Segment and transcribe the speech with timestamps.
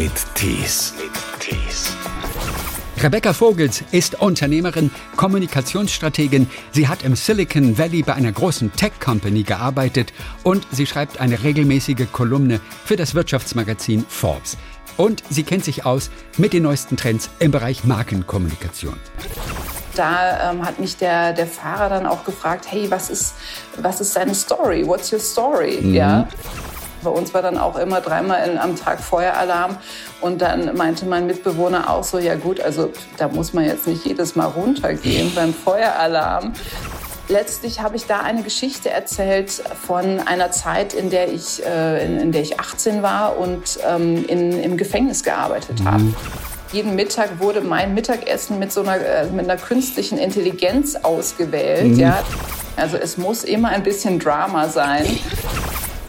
[0.00, 0.94] mit Tees.
[3.02, 6.48] Rebecca Vogels ist Unternehmerin, Kommunikationsstrategin.
[6.72, 12.10] Sie hat im Silicon Valley bei einer großen Tech-Company gearbeitet und sie schreibt eine regelmäßige
[12.12, 14.56] Kolumne für das Wirtschaftsmagazin Forbes.
[14.96, 18.96] Und sie kennt sich aus mit den neuesten Trends im Bereich Markenkommunikation.
[19.96, 23.34] Da ähm, hat mich der, der Fahrer dann auch gefragt, hey, was ist,
[23.76, 24.86] was ist deine Story?
[24.86, 25.78] What's your story?
[25.82, 25.94] Mhm.
[25.94, 26.26] Ja.
[27.02, 29.78] Bei uns war dann auch immer dreimal in, am Tag Feueralarm.
[30.20, 34.04] Und dann meinte mein Mitbewohner auch so, ja gut, also da muss man jetzt nicht
[34.04, 36.52] jedes Mal runtergehen beim Feueralarm.
[37.28, 42.18] Letztlich habe ich da eine Geschichte erzählt von einer Zeit, in der ich, äh, in,
[42.18, 46.02] in, der ich 18 war und ähm, in, im Gefängnis gearbeitet habe.
[46.02, 46.16] Mhm.
[46.72, 51.92] Jeden Mittag wurde mein Mittagessen mit so einer, äh, mit einer künstlichen Intelligenz ausgewählt.
[51.92, 52.00] Mhm.
[52.00, 52.22] Ja.
[52.76, 55.04] Also es muss immer ein bisschen Drama sein.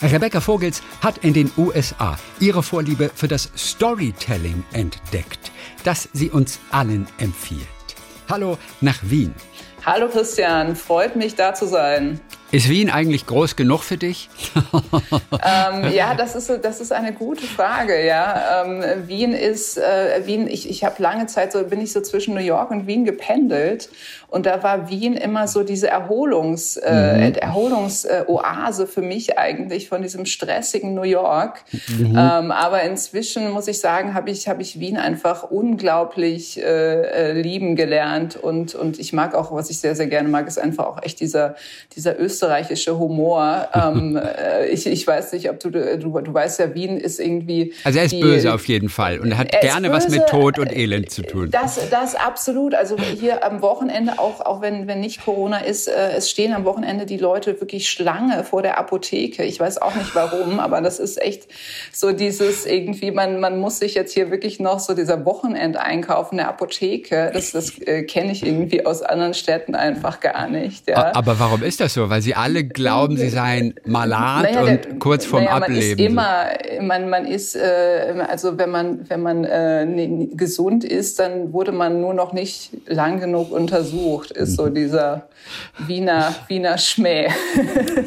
[0.03, 5.51] Rebecca Vogels hat in den USA ihre Vorliebe für das Storytelling entdeckt,
[5.83, 7.67] das sie uns allen empfiehlt.
[8.27, 9.35] Hallo nach Wien.
[9.85, 12.19] Hallo Christian, freut mich da zu sein.
[12.51, 14.29] Ist Wien eigentlich groß genug für dich?
[14.73, 18.05] ähm, ja, das ist, das ist eine gute Frage.
[18.05, 20.47] Ja, ähm, Wien ist äh, Wien.
[20.47, 23.89] Ich, ich habe lange Zeit so bin ich so zwischen New York und Wien gependelt
[24.31, 27.35] und da war Wien immer so diese Erholungs äh, mhm.
[27.35, 31.63] Erholungsoase für mich eigentlich von diesem stressigen New York.
[31.87, 32.15] Mhm.
[32.17, 37.41] Ähm, aber inzwischen muss ich sagen, habe ich habe ich Wien einfach unglaublich äh, äh,
[37.41, 40.85] lieben gelernt und und ich mag auch, was ich sehr sehr gerne mag, ist einfach
[40.85, 41.55] auch echt dieser
[41.95, 43.67] dieser Österreich österreichische Humor.
[43.81, 47.73] Ähm, äh, ich, ich weiß nicht, ob du, du, du weißt ja, Wien ist irgendwie.
[47.83, 50.09] Also er ist die, böse auf jeden Fall und er hat er gerne böse, was
[50.09, 51.49] mit Tod und Elend zu tun.
[51.51, 52.75] Das, das absolut.
[52.75, 56.63] Also hier am Wochenende, auch, auch wenn, wenn nicht Corona ist, äh, es stehen am
[56.65, 59.43] Wochenende die Leute wirklich Schlange vor der Apotheke.
[59.43, 61.47] Ich weiß auch nicht warum, aber das ist echt
[61.91, 66.37] so dieses irgendwie, man, man muss sich jetzt hier wirklich noch so dieser Wochenendeinkauf in
[66.37, 70.87] der Apotheke, das, das äh, kenne ich irgendwie aus anderen Städten einfach gar nicht.
[70.87, 71.13] Ja.
[71.15, 72.09] Aber warum ist das so?
[72.09, 76.15] Weil sie alle glauben, sie seien malat naja, und der, kurz vorm naja, Ableben.
[76.15, 81.19] Man ist immer, man, man ist, äh, also wenn man, wenn man äh, gesund ist,
[81.19, 84.75] dann wurde man nur noch nicht lang genug untersucht, ist so mhm.
[84.75, 85.27] dieser
[85.87, 87.29] Wiener, Wiener Schmäh.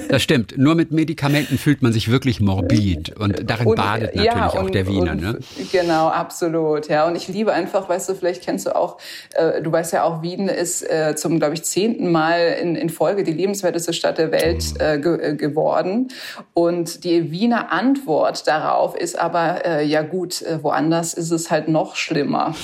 [0.09, 0.57] Das stimmt.
[0.57, 4.59] Nur mit Medikamenten fühlt man sich wirklich morbid und darin und, badet natürlich ja, und,
[4.59, 5.13] auch der Wiener.
[5.13, 5.39] Und, ne?
[5.73, 6.89] Genau, absolut.
[6.89, 8.99] Ja, und ich liebe einfach, weißt du, vielleicht kennst du auch,
[9.35, 12.91] äh, du weißt ja auch, Wien ist äh, zum, glaube ich, zehnten Mal in, in
[12.91, 14.81] Folge die lebenswerteste Stadt Stadt der Welt mhm.
[14.81, 16.09] äh, ge äh, geworden.
[16.53, 21.69] Und die Wiener Antwort darauf ist aber, äh, ja gut, äh, woanders ist es halt
[21.69, 22.55] noch schlimmer.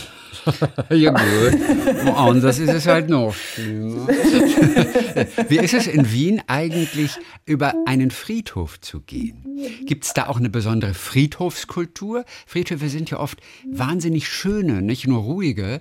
[0.91, 1.61] ja gut,
[2.05, 4.09] woanders ist es halt noch schlimmer.
[5.49, 7.13] Wie ist es in Wien eigentlich,
[7.47, 9.45] über einen Friedhof zu gehen?
[9.87, 12.25] Gibt es da auch eine besondere Friedhofskultur?
[12.47, 15.81] Friedhöfe sind ja oft wahnsinnig schöne, nicht nur ruhige,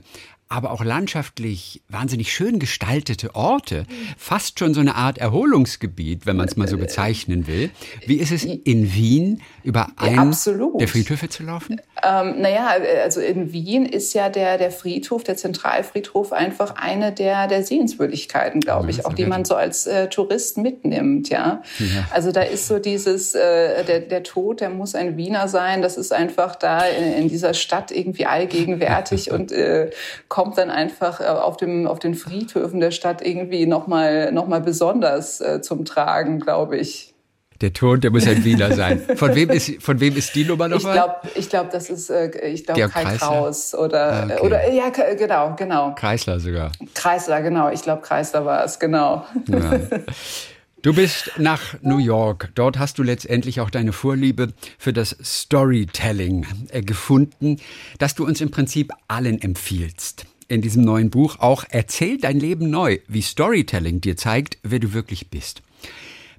[0.50, 3.86] aber auch landschaftlich wahnsinnig schön gestaltete Orte,
[4.18, 7.70] fast schon so eine Art Erholungsgebiet, wenn man es mal so bezeichnen will.
[8.08, 11.82] Wie ist es in Wien, über einen ja, der Friedhöfe zu laufen?
[12.04, 17.48] Ähm, naja, also in Wien ist ja der, der Friedhof, der Zentralfriedhof, einfach eine der,
[17.48, 21.30] der Sehenswürdigkeiten, glaube ich, auch die man so als äh, Tourist mitnimmt.
[21.30, 21.62] Ja?
[21.80, 22.08] ja?
[22.12, 25.98] Also da ist so dieses, äh, der, der Tod, der muss ein Wiener sein, das
[25.98, 29.90] ist einfach da in, in dieser Stadt irgendwie allgegenwärtig und äh,
[30.28, 34.62] kommt dann einfach äh, auf, dem, auf den Friedhöfen der Stadt irgendwie nochmal noch mal
[34.62, 37.14] besonders äh, zum Tragen, glaube ich.
[37.62, 39.02] Der Ton, der muss ein Wiener sein.
[39.16, 40.96] Von wem ist, von wem ist die Nummer nochmal?
[40.96, 44.40] Ich glaube, ich glaub, das ist, äh, ich glaube, Kai Kraus oder, ah, okay.
[44.42, 45.94] oder, ja, genau, genau.
[45.96, 46.72] Kreisler sogar.
[46.94, 47.70] Kreisler, genau.
[47.70, 49.26] Ich glaube, Kreisler war es, genau.
[49.48, 49.80] Ja.
[50.82, 52.52] Du bist nach New York.
[52.56, 57.58] Dort hast du letztendlich auch deine Vorliebe für das Storytelling äh, gefunden,
[57.98, 60.26] das du uns im Prinzip allen empfiehlst.
[60.48, 64.94] In diesem neuen Buch auch Erzähl dein Leben neu, wie Storytelling dir zeigt, wer du
[64.94, 65.62] wirklich bist.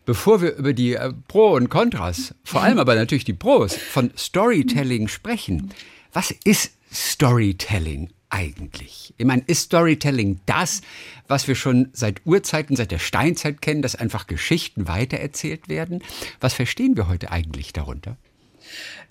[0.04, 4.10] Bevor wir über die äh, Pro und Kontras, vor allem aber natürlich die Pros von
[4.16, 5.70] Storytelling sprechen,
[6.12, 9.14] was ist Storytelling eigentlich?
[9.18, 10.80] Ich meine, ist Storytelling das,
[11.28, 16.02] was wir schon seit Urzeiten, seit der Steinzeit kennen, dass einfach Geschichten weitererzählt werden?
[16.40, 18.16] Was verstehen wir heute eigentlich darunter?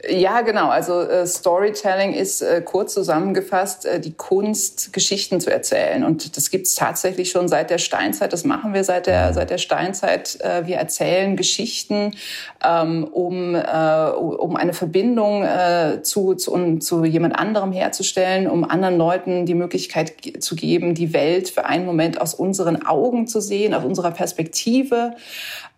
[0.07, 0.69] Ja, genau.
[0.69, 6.05] Also äh, Storytelling ist äh, kurz zusammengefasst äh, die Kunst, Geschichten zu erzählen.
[6.05, 8.31] Und das gibt's tatsächlich schon seit der Steinzeit.
[8.31, 10.39] Das machen wir seit der, seit der Steinzeit.
[10.39, 12.15] Äh, wir erzählen Geschichten,
[12.65, 18.63] ähm, um, äh, um eine Verbindung äh, zu, zu, um, zu jemand anderem herzustellen, um
[18.63, 23.41] anderen Leuten die Möglichkeit zu geben, die Welt für einen Moment aus unseren Augen zu
[23.41, 25.15] sehen, aus unserer Perspektive.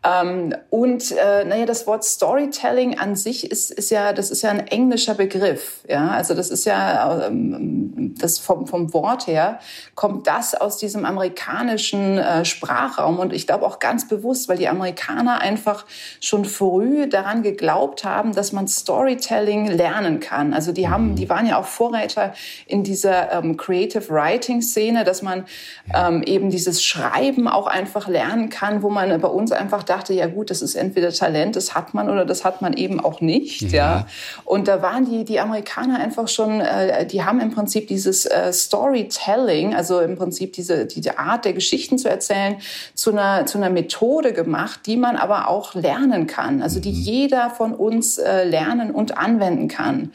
[0.04, 4.50] Ähm, und äh, naja, das Wort Storytelling an sich ist, ist ja, das ist ja
[4.50, 5.82] ein englischer Begriff.
[5.88, 9.60] Ja, also das ist ja ähm, das vom, vom Wort her
[9.94, 14.68] kommt das aus diesem amerikanischen äh, Sprachraum und ich glaube auch ganz bewusst, weil die
[14.68, 15.86] Amerikaner einfach
[16.20, 20.54] schon früh daran geglaubt haben, dass man Storytelling lernen kann.
[20.54, 22.34] Also die haben, die waren ja auch Vorreiter
[22.66, 25.46] in dieser ähm, Creative Writing Szene, dass man
[25.94, 30.28] ähm, eben dieses Schreiben auch einfach lernen kann, wo man bei uns einfach dachte, ja
[30.28, 33.62] gut, das ist entweder Talent, das hat man oder das hat man eben auch nicht.
[33.62, 33.70] Ja.
[33.70, 34.08] ja.
[34.46, 38.54] Und da waren die, die Amerikaner einfach schon, äh, die haben im Prinzip dieses äh,
[38.54, 42.56] Storytelling, also im Prinzip diese, diese Art der Geschichten zu erzählen,
[42.94, 46.62] zu einer, zu einer Methode gemacht, die man aber auch lernen kann.
[46.62, 47.02] Also die mhm.
[47.02, 50.14] jeder von uns äh, lernen und anwenden kann.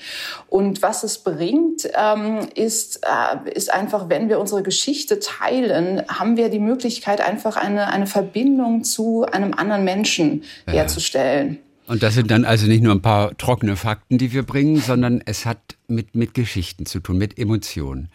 [0.48, 6.38] Und was es bringt, ähm, ist, äh, ist einfach, wenn wir unsere Geschichte teilen, haben
[6.38, 10.74] wir die Möglichkeit, einfach eine, eine Verbindung zu einem anderen Menschen ja.
[10.74, 11.58] herzustellen.
[11.86, 15.22] Und das sind dann also nicht nur ein paar trockene Fakten, die wir bringen, sondern
[15.24, 18.08] es hat mit, mit Geschichten zu tun, mit Emotionen.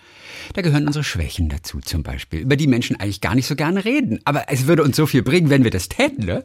[0.53, 3.85] Da gehören unsere Schwächen dazu zum Beispiel, über die Menschen eigentlich gar nicht so gerne
[3.85, 4.19] reden.
[4.25, 6.43] Aber es würde uns so viel bringen, wenn wir das täten, ne?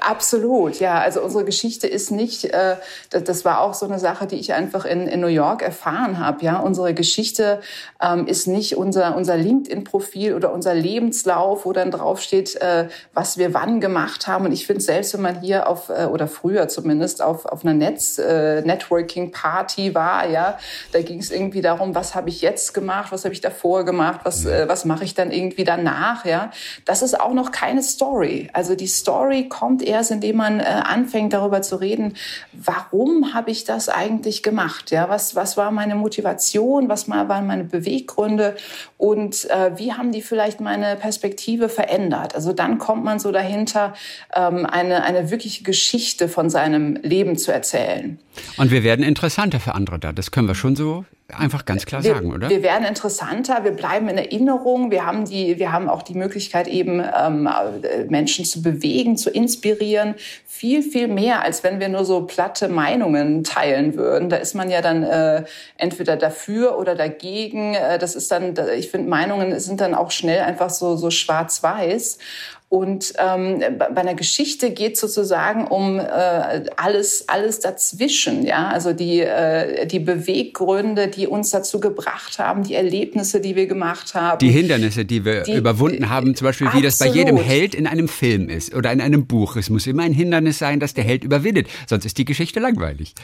[0.00, 0.98] Absolut, ja.
[1.00, 2.76] Also unsere Geschichte ist nicht, äh,
[3.10, 6.44] das war auch so eine Sache, die ich einfach in, in New York erfahren habe.
[6.44, 7.60] Ja, unsere Geschichte
[8.02, 13.52] ähm, ist nicht unser unser LinkedIn-Profil oder unser Lebenslauf, wo dann draufsteht, äh, was wir
[13.52, 14.46] wann gemacht haben.
[14.46, 17.74] Und ich finde selbst, wenn man hier auf äh, oder früher zumindest auf auf einer
[17.74, 20.58] Netz äh, Networking-Party war, ja,
[20.92, 24.20] da ging es irgendwie darum, was habe ich jetzt gemacht, was habe ich davor gemacht,
[24.24, 26.24] was, äh, was mache ich dann irgendwie danach.
[26.24, 26.50] Ja,
[26.84, 28.48] Das ist auch noch keine Story.
[28.52, 32.14] Also die Story kommt erst, indem man äh, anfängt darüber zu reden,
[32.52, 34.90] warum habe ich das eigentlich gemacht?
[34.90, 38.56] Ja, Was, was war meine Motivation, was waren meine Beweggründe
[38.98, 42.34] und äh, wie haben die vielleicht meine Perspektive verändert?
[42.34, 43.94] Also dann kommt man so dahinter,
[44.34, 48.18] ähm, eine, eine wirkliche Geschichte von seinem Leben zu erzählen.
[48.56, 50.12] Und wir werden interessanter für andere da.
[50.12, 52.50] Das können wir schon so einfach ganz klar wir, sagen, oder?
[52.50, 56.68] Wir werden interessanter, wir bleiben in Erinnerung, wir haben, die, wir haben auch die Möglichkeit,
[56.68, 57.48] eben ähm,
[58.08, 60.14] Menschen zu bewegen, zu inspirieren.
[60.46, 64.28] Viel, viel mehr, als wenn wir nur so platte Meinungen teilen würden.
[64.28, 65.44] Da ist man ja dann äh,
[65.78, 67.74] entweder dafür oder dagegen.
[67.74, 72.18] Äh, das ist dann, ich finde, Meinungen sind dann auch schnell einfach so, so schwarz-weiß.
[72.74, 76.02] Und ähm, bei einer Geschichte geht sozusagen um äh,
[76.76, 82.74] alles, alles dazwischen, ja, also die, äh, die Beweggründe, die uns dazu gebracht haben, die
[82.74, 84.40] Erlebnisse, die wir gemacht haben.
[84.40, 86.82] Die Hindernisse, die wir die, überwunden haben, zum Beispiel, absolut.
[86.82, 89.54] wie das bei jedem Held in einem Film ist oder in einem Buch.
[89.54, 93.14] Es muss immer ein Hindernis sein, das der Held überwindet, sonst ist die Geschichte langweilig.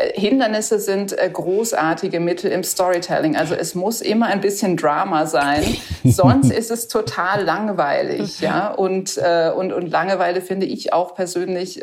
[0.00, 3.36] Äh, Hindernisse sind äh, großartige Mittel im Storytelling.
[3.36, 8.40] Also es muss immer ein bisschen Drama sein, sonst ist es total langweilig.
[8.40, 8.70] Ja?
[8.70, 11.80] Und, äh, und, und Langeweile finde ich auch persönlich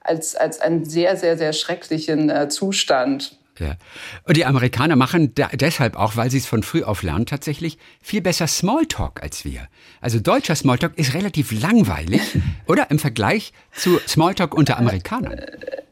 [0.00, 3.36] als, als einen sehr, sehr, sehr schrecklichen Zustand.
[3.58, 3.76] Ja.
[4.24, 8.20] Und die Amerikaner machen deshalb auch, weil sie es von früh auf lernen, tatsächlich viel
[8.20, 9.68] besser Smalltalk als wir.
[10.00, 12.20] Also deutscher Smalltalk ist relativ langweilig,
[12.66, 12.90] oder?
[12.90, 15.40] Im Vergleich zu Smalltalk unter Amerikanern.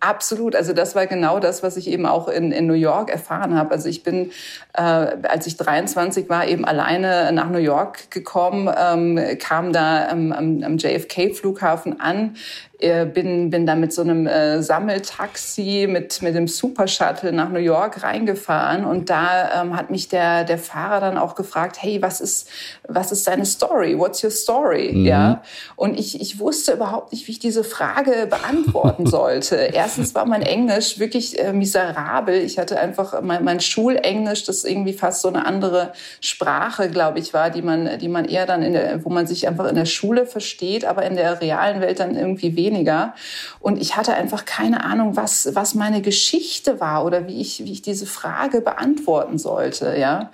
[0.04, 0.54] Absolut.
[0.54, 3.70] Also das war genau das, was ich eben auch in, in New York erfahren habe.
[3.70, 4.32] Also ich bin,
[4.74, 10.32] äh, als ich 23 war, eben alleine nach New York gekommen, ähm, kam da ähm,
[10.32, 12.36] am, am JFK-Flughafen an,
[12.84, 17.48] äh, bin, bin da mit so einem äh, Sammeltaxi mit, mit dem Super Shuttle nach
[17.48, 22.02] New York reingefahren und da ähm, hat mich der, der Fahrer dann auch gefragt, hey,
[22.02, 22.48] was ist,
[22.86, 23.98] was ist deine Story?
[23.98, 24.90] What's your story?
[24.92, 25.06] Mhm.
[25.06, 25.42] Ja.
[25.76, 29.70] Und ich, ich wusste überhaupt nicht, wie ich diese Frage beantworten sollte.
[29.96, 32.34] Erstens war mein Englisch wirklich äh, miserabel.
[32.34, 37.32] Ich hatte einfach mein, mein Schulenglisch, das irgendwie fast so eine andere Sprache, glaube ich,
[37.32, 39.84] war, die man, die man eher dann in der, wo man sich einfach in der
[39.84, 43.14] Schule versteht, aber in der realen Welt dann irgendwie weniger.
[43.60, 47.70] Und ich hatte einfach keine Ahnung, was, was meine Geschichte war oder wie ich, wie
[47.70, 49.96] ich diese Frage beantworten sollte.
[49.96, 50.32] Ja,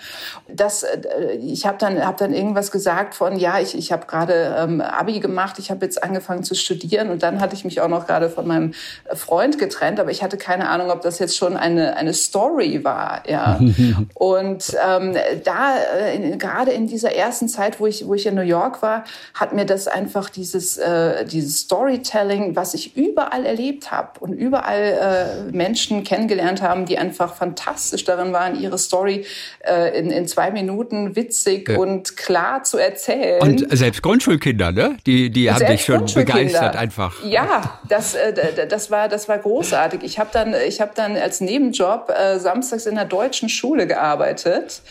[0.49, 4.57] das, äh, ich habe dann, hab dann irgendwas gesagt von, ja, ich, ich habe gerade
[4.59, 7.88] ähm, Abi gemacht, ich habe jetzt angefangen zu studieren und dann hatte ich mich auch
[7.88, 8.73] noch gerade von meinem
[9.12, 13.23] Freund getrennt, aber ich hatte keine Ahnung, ob das jetzt schon eine, eine Story war.
[13.28, 13.61] Ja,
[14.14, 15.14] und ähm,
[15.45, 15.76] da
[16.09, 19.04] äh, gerade in dieser ersten Zeit, wo ich, wo ich in New York war,
[19.35, 24.33] hat mir das einfach dieses, äh, dieses Storytelling Storytelling, was ich überall erlebt habe und
[24.33, 29.25] überall äh, Menschen kennengelernt haben, die einfach fantastisch darin waren, ihre Story
[29.61, 31.78] äh, in, in zwei Minuten witzig ja.
[31.78, 33.40] und klar zu erzählen.
[33.42, 34.97] Und selbst Grundschulkinder, ne?
[35.07, 37.25] Die, die haben dich schon begeistert einfach.
[37.25, 40.02] Ja, das, äh, das, war, das war großartig.
[40.02, 44.82] Ich habe dann, ich dann als Nebenjob äh, samstags in der deutschen Schule gearbeitet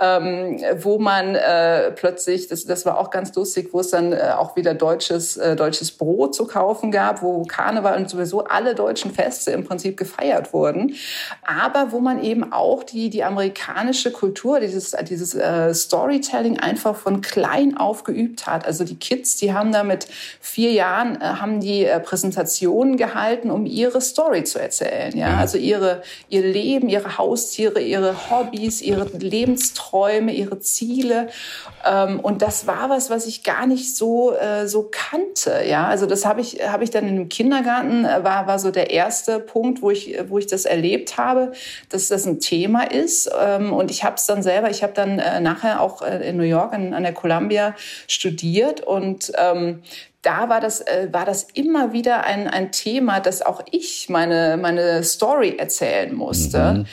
[0.00, 4.32] ähm, wo man äh, plötzlich, das, das war auch ganz lustig, wo es dann äh,
[4.36, 9.12] auch wieder deutsches, äh, deutsches Brot zu kaufen gab, wo Karneval und sowieso alle deutschen
[9.12, 10.94] Feste im Prinzip gefeiert wurden.
[11.44, 17.20] Aber wo man eben auch die, die amerikanische Kultur, dieses, dieses äh, Storytelling einfach von
[17.20, 18.66] klein auf geübt hat.
[18.66, 20.06] Also die Kids, die haben da mit
[20.40, 25.16] vier Jahren, äh, haben die äh, Präsentationen gehalten, um ihre Story zu erzählen.
[25.16, 25.30] Ja?
[25.30, 25.38] Mhm.
[25.38, 31.28] Also ihre, ihr Leben, ihre Haustiere, ihre Hobbys, ihre Lebensträume Träume, ihre Ziele.
[31.84, 35.64] Ähm, und das war was, was ich gar nicht so, äh, so kannte.
[35.66, 38.90] Ja, also das habe ich, habe ich dann im Kindergarten, äh, war, war so der
[38.90, 41.52] erste Punkt, wo ich, wo ich das erlebt habe,
[41.88, 43.30] dass das ein Thema ist.
[43.40, 46.42] Ähm, und ich habe es dann selber, ich habe dann äh, nachher auch in New
[46.42, 47.74] York an, an der Columbia
[48.06, 49.82] studiert und ähm,
[50.28, 54.58] da war das, äh, war das immer wieder ein, ein Thema, dass auch ich meine,
[54.60, 56.58] meine Story erzählen musste.
[56.58, 56.86] Mhm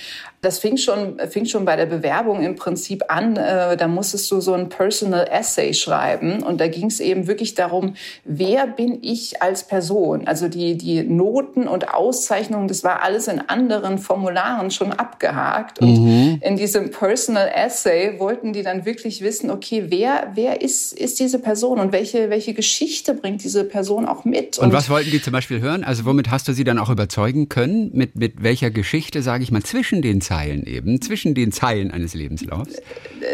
[0.46, 3.36] das fing schon, fing schon bei der Bewerbung im Prinzip an.
[3.36, 6.44] Äh, da musstest du so ein Personal Essay schreiben.
[6.44, 10.28] Und da ging es eben wirklich darum, wer bin ich als Person?
[10.28, 15.80] Also die, die Noten und Auszeichnungen, das war alles in anderen Formularen schon abgehakt.
[15.80, 16.40] Und mhm.
[16.42, 21.40] in diesem Personal Essay wollten die dann wirklich wissen, okay, wer, wer ist, ist diese
[21.40, 24.60] Person und welche, welche Geschichte bringt diese Person auch mit?
[24.60, 25.84] Und, und was wollten die zum Beispiel hören?
[25.84, 27.90] Also womit hast du sie dann auch überzeugen können?
[27.94, 30.35] Mit, mit welcher Geschichte, sage ich mal, zwischen den Zeilen?
[30.36, 32.82] Zeilen eben, zwischen den Zeilen eines Lebenslaufs?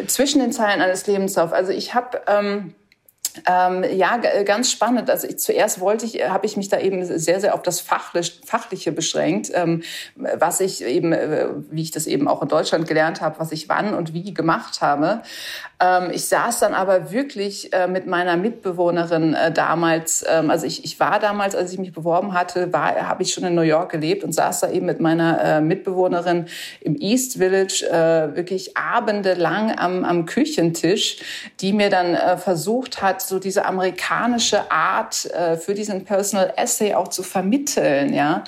[0.07, 1.53] Zwischen den Zeilen eines Lebenslaufs.
[1.53, 2.73] Also ich habe ähm,
[3.47, 5.09] ähm, ja, ganz spannend.
[5.09, 8.41] Also ich, zuerst wollte ich, habe ich mich da eben sehr, sehr auf das Fachlich,
[8.45, 9.83] Fachliche beschränkt, ähm,
[10.15, 13.69] was ich eben, äh, wie ich das eben auch in Deutschland gelernt habe, was ich
[13.69, 15.21] wann und wie gemacht habe.
[15.79, 20.83] Ähm, ich saß dann aber wirklich äh, mit meiner Mitbewohnerin äh, damals, ähm, also ich,
[20.83, 24.23] ich war damals, als ich mich beworben hatte, habe ich schon in New York gelebt
[24.23, 26.47] und saß da eben mit meiner äh, Mitbewohnerin
[26.81, 31.17] im East Village äh, wirklich abendelang am, am Küchentisch,
[31.61, 36.93] die mir dann äh, versucht hat, so diese amerikanische Art äh, für diesen Personal Essay
[36.93, 38.43] auch zu vermitteln, ja.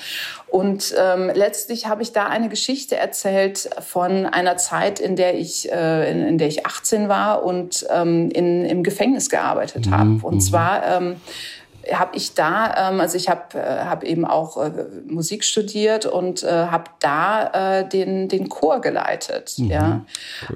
[0.48, 5.72] Und ähm, letztlich habe ich da eine Geschichte erzählt von einer Zeit, in der ich,
[5.72, 10.12] äh, in, in der ich 18 war und ähm, in, im Gefängnis gearbeitet habe.
[10.12, 10.24] Mhm.
[10.24, 11.16] Und zwar ähm,
[11.92, 14.72] habe ich da, ähm, also ich habe äh, hab eben auch äh,
[15.06, 19.56] Musik studiert und äh, habe da äh, den den Chor geleitet.
[19.58, 19.72] Mhm.
[19.72, 20.06] Ja,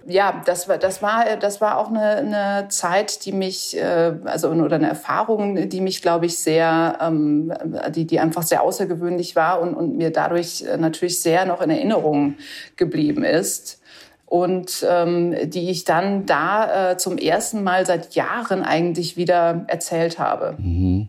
[0.06, 4.50] ja, das war das war das war auch eine, eine Zeit, die mich äh, also
[4.50, 7.54] oder eine Erfahrung, die mich glaube ich sehr, ähm,
[7.90, 11.70] die die einfach sehr außergewöhnlich war und und mir dadurch äh, natürlich sehr noch in
[11.70, 12.36] Erinnerung
[12.76, 13.82] geblieben ist
[14.28, 20.20] und ähm, die ich dann da äh, zum ersten Mal seit Jahren eigentlich wieder erzählt
[20.20, 20.56] habe.
[20.60, 21.08] Mhm.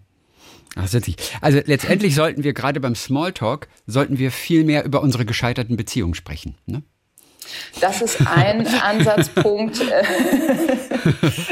[0.77, 0.89] Ach,
[1.41, 6.15] also letztendlich sollten wir gerade beim Smalltalk, sollten wir viel mehr über unsere gescheiterten Beziehungen
[6.15, 6.57] sprechen.
[6.67, 6.83] Ne?
[7.81, 9.81] Das ist ein Ansatzpunkt.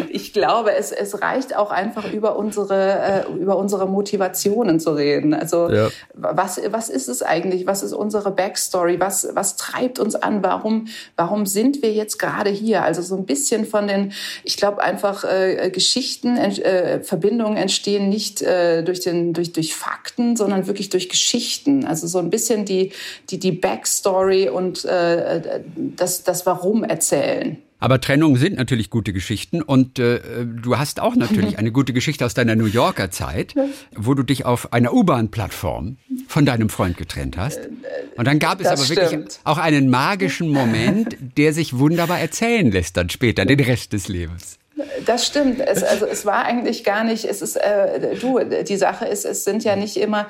[0.09, 5.35] ich glaube, es, es reicht auch einfach über unsere, äh, über unsere Motivationen zu reden.
[5.35, 5.89] Also ja.
[6.15, 7.67] was, was ist es eigentlich?
[7.67, 9.01] Was ist unsere Backstory?
[9.01, 10.43] Was, was treibt uns an?
[10.43, 12.83] Warum, warum sind wir jetzt gerade hier?
[12.83, 14.13] Also so ein bisschen von den,
[14.45, 20.37] ich glaube einfach äh, Geschichten, äh, Verbindungen entstehen nicht äh, durch, den, durch, durch Fakten,
[20.37, 21.85] sondern wirklich durch Geschichten.
[21.85, 22.93] Also so ein bisschen die,
[23.31, 25.61] die, die Backstory und äh,
[25.95, 27.59] das, das Warum erzählen.
[27.79, 32.25] Aber Trennungen sind natürlich gute Geschichten und äh, du hast auch natürlich eine gute Geschichte
[32.25, 33.55] aus deiner New Yorker Zeit,
[33.95, 37.61] wo du dich auf einer U-Bahn-Plattform von deinem Freund getrennt hast.
[38.17, 39.13] Und dann gab es das aber stimmt.
[39.13, 44.09] wirklich auch einen magischen Moment, der sich wunderbar erzählen lässt dann später, den Rest des
[44.09, 44.59] Lebens.
[45.07, 45.61] Das stimmt.
[45.61, 47.25] Es, also es war eigentlich gar nicht.
[47.25, 48.41] Es ist äh, du.
[48.41, 50.27] Die Sache ist, es sind ja nicht immer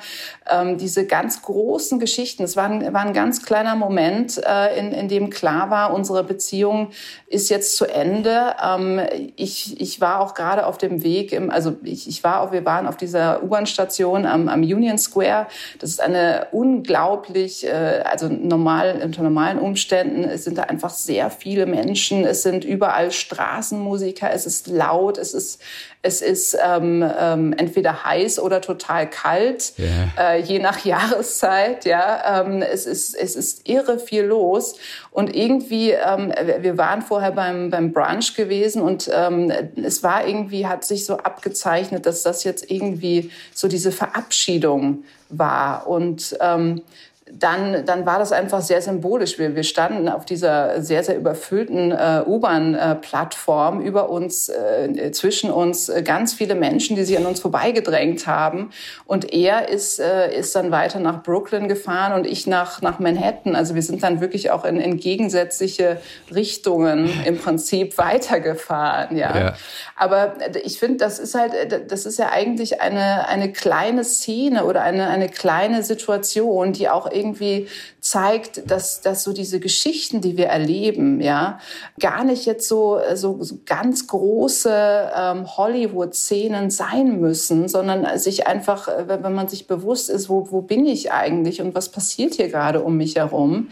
[0.49, 2.43] ähm, diese ganz großen Geschichten.
[2.43, 6.23] Es war ein, war ein ganz kleiner Moment, äh, in, in dem klar war, unsere
[6.23, 6.91] Beziehung
[7.27, 8.55] ist jetzt zu Ende.
[8.63, 9.01] Ähm,
[9.35, 11.33] ich, ich war auch gerade auf dem Weg.
[11.33, 12.51] Im, also ich, ich war auch.
[12.53, 15.47] Wir waren auf dieser U-Bahn-Station am, am Union Square.
[15.79, 17.65] Das ist eine unglaublich.
[17.65, 22.23] Äh, also normal unter normalen Umständen es sind da einfach sehr viele Menschen.
[22.25, 25.61] Es sind überall Straßenmusiker es ist laut, es ist,
[26.01, 30.35] es ist ähm, ähm, entweder heiß oder total kalt, yeah.
[30.35, 31.85] äh, je nach Jahreszeit.
[31.85, 34.75] Ja, ähm, es ist es ist irre viel los
[35.11, 39.51] und irgendwie ähm, wir waren vorher beim beim Brunch gewesen und ähm,
[39.83, 45.87] es war irgendwie hat sich so abgezeichnet, dass das jetzt irgendwie so diese Verabschiedung war
[45.87, 46.81] und ähm,
[47.31, 49.37] dann, dann war das einfach sehr symbolisch.
[49.37, 55.89] Wir, wir standen auf dieser sehr, sehr überfüllten äh, U-Bahn-Plattform über uns, äh, zwischen uns
[55.89, 58.71] äh, ganz viele Menschen, die sich an uns vorbeigedrängt haben.
[59.05, 63.55] Und er ist, äh, ist dann weiter nach Brooklyn gefahren und ich nach, nach Manhattan.
[63.55, 65.97] Also wir sind dann wirklich auch in, in gegensätzliche
[66.33, 69.17] Richtungen im Prinzip weitergefahren.
[69.17, 69.37] Ja.
[69.37, 69.53] ja.
[69.97, 71.53] Aber ich finde, das ist halt,
[71.91, 77.11] das ist ja eigentlich eine, eine kleine Szene oder eine, eine kleine Situation, die auch
[77.17, 77.67] irgendwie
[77.99, 81.59] zeigt, dass, dass so diese Geschichten, die wir erleben, ja,
[81.99, 89.21] gar nicht jetzt so, so, ganz große ähm, Hollywood-Szenen sein müssen, sondern sich einfach, äh,
[89.21, 92.81] wenn man sich bewusst ist, wo, wo bin ich eigentlich und was passiert hier gerade
[92.81, 93.69] um mich herum,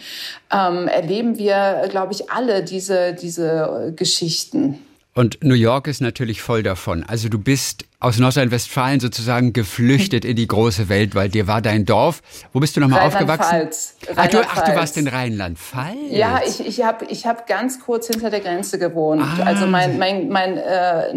[0.52, 4.80] ähm, erleben wir, glaube ich, alle diese, diese Geschichten.
[5.14, 7.04] Und New York ist natürlich voll davon.
[7.04, 11.86] Also du bist aus Nordrhein-Westfalen sozusagen geflüchtet in die große Welt, weil dir war dein
[11.86, 12.22] Dorf.
[12.54, 13.70] Wo bist du nochmal aufgewachsen?
[14.16, 15.98] Ach du, ach, du warst in Rheinland-Pfalz.
[16.10, 19.22] Ja, ich, ich habe ich hab ganz kurz hinter der Grenze gewohnt.
[19.22, 19.44] Ah.
[19.44, 21.14] Also mein, mein, mein, äh,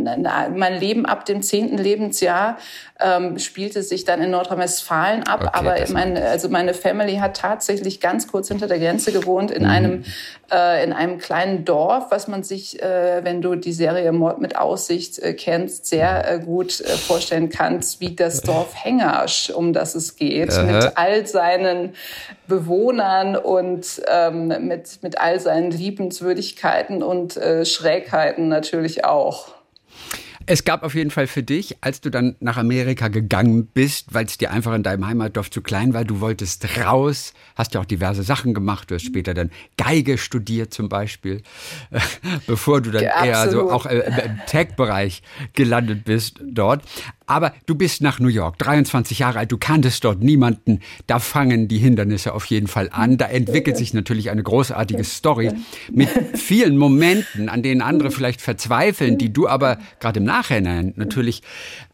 [0.55, 2.59] mein Leben ab dem zehnten Lebensjahr
[3.01, 5.41] ähm, spielte sich dann in Nordrhein-Westfalen ab.
[5.41, 9.65] Okay, aber mein, also meine Family hat tatsächlich ganz kurz hinter der Grenze gewohnt in
[9.65, 9.71] mhm.
[9.71, 10.05] einem
[10.51, 14.57] äh, in einem kleinen Dorf, was man sich, äh, wenn du die Serie Mord mit
[14.57, 16.39] Aussicht äh, kennst, sehr äh,
[16.69, 20.63] gut äh, vorstellen kannst, wie das Dorf Hengersch, um das es geht, Aha.
[20.63, 21.95] mit all seinen
[22.47, 29.58] Bewohnern und ähm, mit, mit all seinen Liebenswürdigkeiten und äh, Schrägheiten natürlich auch.
[30.51, 34.25] Es gab auf jeden Fall für dich, als du dann nach Amerika gegangen bist, weil
[34.25, 37.85] es dir einfach in deinem Heimatdorf zu klein war, du wolltest raus, hast ja auch
[37.85, 41.43] diverse Sachen gemacht, du hast später dann Geige studiert zum Beispiel,
[42.47, 46.83] bevor du dann ja, eher so auch äh, im Tech-Bereich gelandet bist dort.
[47.29, 50.81] Aber du bist nach New York, 23 Jahre alt, du kanntest dort niemanden.
[51.07, 53.19] Da fangen die Hindernisse auf jeden Fall an.
[53.19, 55.53] Da entwickelt sich natürlich eine großartige Story
[55.93, 61.43] mit vielen Momenten, an denen andere vielleicht verzweifeln, die du aber gerade im Nachhinein natürlich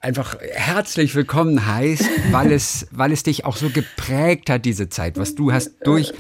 [0.01, 5.19] einfach herzlich willkommen heißt, weil es, weil es dich auch so geprägt hat, diese Zeit,
[5.19, 6.13] was du hast durch,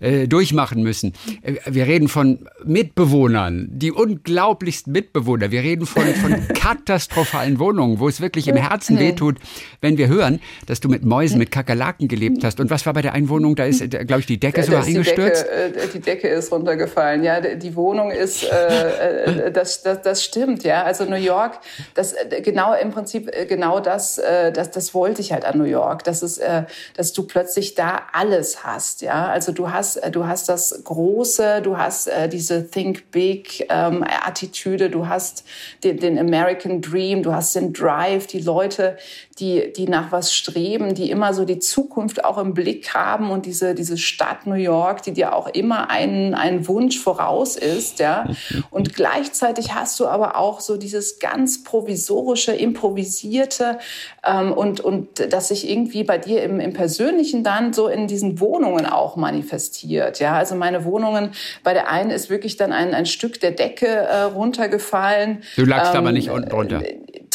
[0.00, 1.14] äh, durchmachen müssen.
[1.40, 5.50] Äh, wir reden von Mitbewohnern, die unglaublichsten Mitbewohner.
[5.50, 9.36] Wir reden von, von katastrophalen Wohnungen, wo es wirklich im Herzen wehtut,
[9.80, 12.60] wenn wir hören, dass du mit Mäusen, mit Kakerlaken gelebt hast.
[12.60, 13.56] Und was war bei der Einwohnung?
[13.56, 15.46] Da ist, äh, glaube ich, die Decke sogar eingestürzt.
[15.46, 17.22] Die Decke, äh, die Decke ist runtergefallen.
[17.22, 20.64] Ja, die Wohnung ist, äh, äh, das, das, das stimmt.
[20.64, 21.60] Ja, also New York,
[21.94, 25.64] das genau im Prinzip äh, genau das, äh, das, das wollte ich halt an New
[25.64, 26.64] York, dass es, äh,
[26.96, 29.28] dass du plötzlich da alles hast, ja.
[29.28, 35.08] Also du hast, du hast das Große, du hast diese Think Big ähm, Attitüde, du
[35.08, 35.44] hast
[35.84, 38.96] den, den American Dream, du hast den Drive, die Leute,
[39.38, 43.44] die, die nach was streben, die immer so die Zukunft auch im Blick haben und
[43.44, 48.26] diese, diese Stadt New York, die dir auch immer einen, einen Wunsch voraus ist, ja.
[48.70, 53.78] Und gleichzeitig hast du aber auch so dieses ganz provisorische, improvisierte
[54.24, 58.40] ähm, und, und das sich irgendwie bei dir im, im Persönlichen dann so in diesen
[58.40, 60.34] Wohnungen auch manifestiert, ja.
[60.34, 61.32] Also meine Wohnungen,
[61.62, 65.42] bei der einen ist wirklich dann ein, ein Stück der Decke äh, runtergefallen.
[65.56, 66.82] Du lagst ähm, aber nicht unten drunter.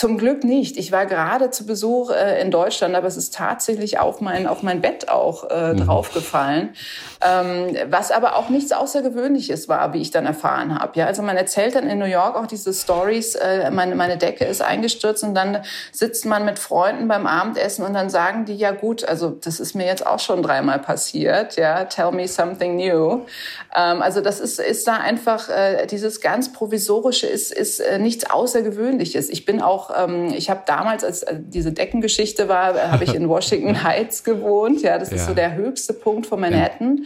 [0.03, 0.75] Zum Glück nicht.
[0.75, 4.61] Ich war gerade zu Besuch äh, in Deutschland, aber es ist tatsächlich auf mein, auf
[4.61, 5.77] mein Bett auch äh, mhm.
[5.77, 6.75] draufgefallen.
[7.21, 10.99] Ähm, was aber auch nichts Außergewöhnliches war, wie ich dann erfahren habe.
[10.99, 14.43] Ja, also man erzählt dann in New York auch diese Stories, äh, meine, meine Decke
[14.43, 15.59] ist eingestürzt und dann
[15.93, 19.73] sitzt man mit Freunden beim Abendessen und dann sagen die, ja gut, also das ist
[19.73, 23.21] mir jetzt auch schon dreimal passiert, ja, tell me something new.
[23.73, 28.29] Ähm, also das ist, ist da einfach, äh, dieses ganz Provisorische ist, ist äh, nichts
[28.29, 29.29] Außergewöhnliches.
[29.29, 33.03] Ich bin auch auch, ähm, ich habe damals, als äh, diese Deckengeschichte war, äh, habe
[33.03, 34.81] ich in Washington Heights gewohnt.
[34.81, 35.17] Ja, das ja.
[35.17, 37.05] ist so der höchste Punkt von Manhattan.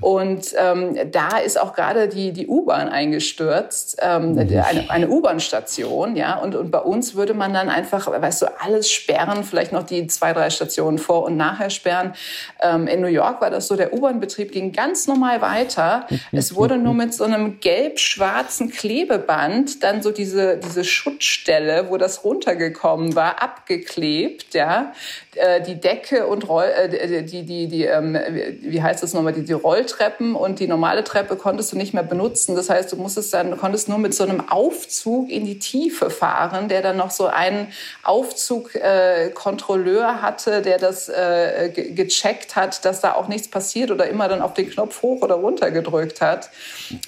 [0.00, 6.16] Und ähm, da ist auch gerade die, die U-Bahn eingestürzt, ähm, eine, eine U-Bahn-Station.
[6.16, 9.84] Ja, und, und bei uns würde man dann einfach, weißt du, alles sperren, vielleicht noch
[9.84, 12.14] die zwei, drei Stationen vor und nachher sperren.
[12.60, 16.06] Ähm, in New York war das so, der U-Bahn-Betrieb ging ganz normal weiter.
[16.32, 22.09] Es wurde nur mit so einem gelb-schwarzen Klebeband dann so diese, diese Schutzstelle, wo das
[22.10, 24.92] was runtergekommen war, abgeklebt, ja.
[25.36, 28.18] Äh, die Decke und Roll, äh, die, die, die, ähm,
[28.62, 32.02] wie heißt das nochmal, die, die Rolltreppen und die normale Treppe konntest du nicht mehr
[32.02, 32.56] benutzen.
[32.56, 36.68] Das heißt, du musstest dann, konntest nur mit so einem Aufzug in die Tiefe fahren,
[36.68, 37.68] der dann noch so einen
[38.02, 44.26] Aufzugkontrolleur äh, hatte, der das äh, gecheckt hat, dass da auch nichts passiert oder immer
[44.26, 46.50] dann auf den Knopf hoch oder runter gedrückt hat.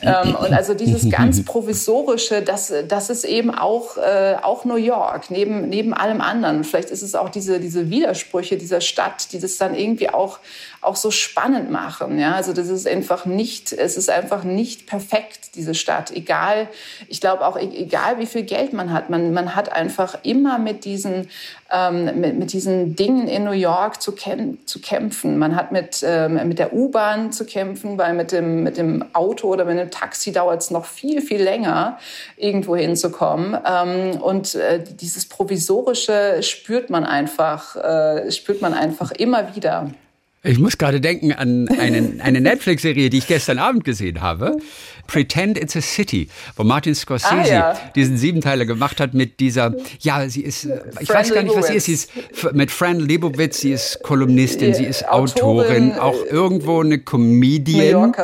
[0.00, 4.91] Ähm, und also dieses ganz provisorische, das, das ist eben auch, äh, auch New York,
[5.30, 6.64] neben, neben allem anderen.
[6.64, 10.38] Vielleicht ist es auch diese, diese Widersprüche dieser Stadt, die das dann irgendwie auch
[10.82, 12.18] auch so spannend machen.
[12.18, 16.10] Ja, also das ist einfach nicht, es ist einfach nicht perfekt, diese Stadt.
[16.10, 16.68] Egal,
[17.08, 20.58] ich glaube auch, e-, egal wie viel Geld man hat, man, man hat einfach immer
[20.58, 21.28] mit diesen,
[21.70, 24.12] ähm, mit, mit diesen Dingen in New York zu,
[24.66, 25.38] zu kämpfen.
[25.38, 29.48] Man hat mit, ähm, mit der U-Bahn zu kämpfen, weil mit dem, mit dem Auto
[29.48, 31.98] oder mit dem Taxi dauert es noch viel, viel länger,
[32.36, 33.56] irgendwo hinzukommen.
[33.64, 39.90] Ähm, und äh, dieses Provisorische spürt man einfach, äh, spürt man einfach immer wieder.
[40.44, 44.56] Ich muss gerade denken an einen, eine Netflix-Serie, die ich gestern Abend gesehen habe.
[45.06, 47.80] Pretend It's a City, wo Martin Scorsese ah, ja.
[47.94, 50.68] diesen Siebenteiler gemacht hat mit dieser, ja, sie ist,
[51.00, 52.10] ich Fran weiß gar nicht, was sie ist, sie ist
[52.52, 58.14] mit Fran Lebowitz, sie ist Kolumnistin, sie ist Autorin, Autorin auch irgendwo eine Comedian.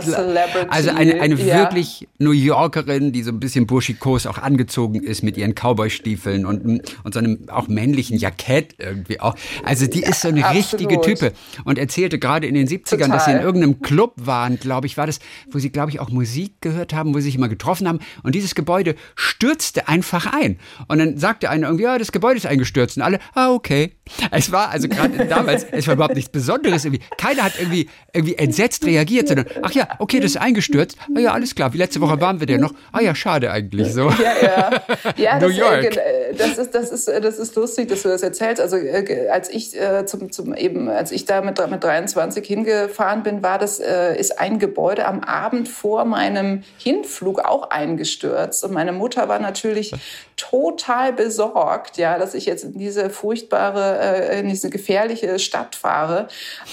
[0.69, 1.59] Also eine, eine ja.
[1.59, 6.64] wirklich New Yorkerin, die so ein bisschen burschikos auch angezogen ist mit ihren Cowboy-Stiefeln und,
[7.05, 9.35] und so einem auch männlichen Jackett irgendwie auch.
[9.64, 11.33] Also die ist so eine ja, richtige Type
[11.64, 13.09] und erzählte gerade in den 70ern, Total.
[13.09, 16.11] dass sie in irgendeinem Club waren, glaube ich, war das, wo sie, glaube ich, auch
[16.11, 18.00] Musik gehört haben, wo sie sich immer getroffen haben.
[18.22, 20.59] Und dieses Gebäude stürzte einfach ein.
[20.88, 22.96] Und dann sagte einer irgendwie, ja, das Gebäude ist eingestürzt.
[22.96, 23.98] Und alle, ah, okay.
[24.31, 27.05] Es war also gerade damals, es war überhaupt nichts Besonderes irgendwie.
[27.16, 30.97] Keiner hat irgendwie, irgendwie entsetzt reagiert, sondern, ach ja, okay, das ist eingestürzt.
[31.14, 31.73] Ah ja, alles klar.
[31.73, 32.73] Wie letzte Woche waren wir denn noch?
[32.92, 34.11] Ah ja, schade eigentlich so.
[34.11, 34.83] Ja, ja.
[35.16, 35.85] ja New das, York.
[35.85, 38.61] Äh, das ist, das ist, das ist lustig, dass du das erzählst.
[38.61, 43.23] Also, äh, als ich äh, zum, zum eben, als ich da mit, mit 23 hingefahren
[43.23, 48.64] bin, war das, ist ein Gebäude am Abend vor meinem Hinflug auch eingestürzt.
[48.64, 49.92] Und meine Mutter war natürlich
[50.38, 56.29] total besorgt, ja, dass ich jetzt in diese furchtbare, äh, in diese gefährliche Stadt fahre.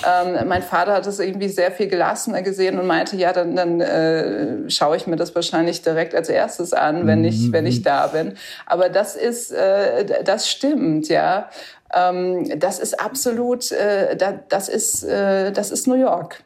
[0.05, 3.81] Ähm, mein Vater hat es irgendwie sehr viel gelassener gesehen und meinte, ja, dann, dann
[3.81, 8.07] äh, schaue ich mir das wahrscheinlich direkt als erstes an, wenn ich, wenn ich da
[8.07, 8.35] bin.
[8.65, 11.49] Aber das ist, äh, das stimmt, ja.
[11.93, 14.15] Ähm, das ist absolut, äh,
[14.47, 16.43] das ist, äh, das ist New York.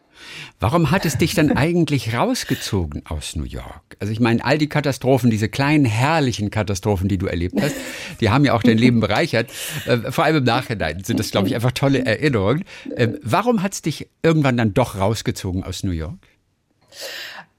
[0.59, 3.95] Warum hat es dich dann eigentlich rausgezogen aus New York?
[3.99, 7.75] Also ich meine, all die Katastrophen, diese kleinen herrlichen Katastrophen, die du erlebt hast,
[8.19, 9.49] die haben ja auch dein Leben bereichert.
[9.85, 12.63] Äh, vor allem im Nachhinein sind das, glaube ich, einfach tolle Erinnerungen.
[12.95, 16.17] Äh, warum hat es dich irgendwann dann doch rausgezogen aus New York?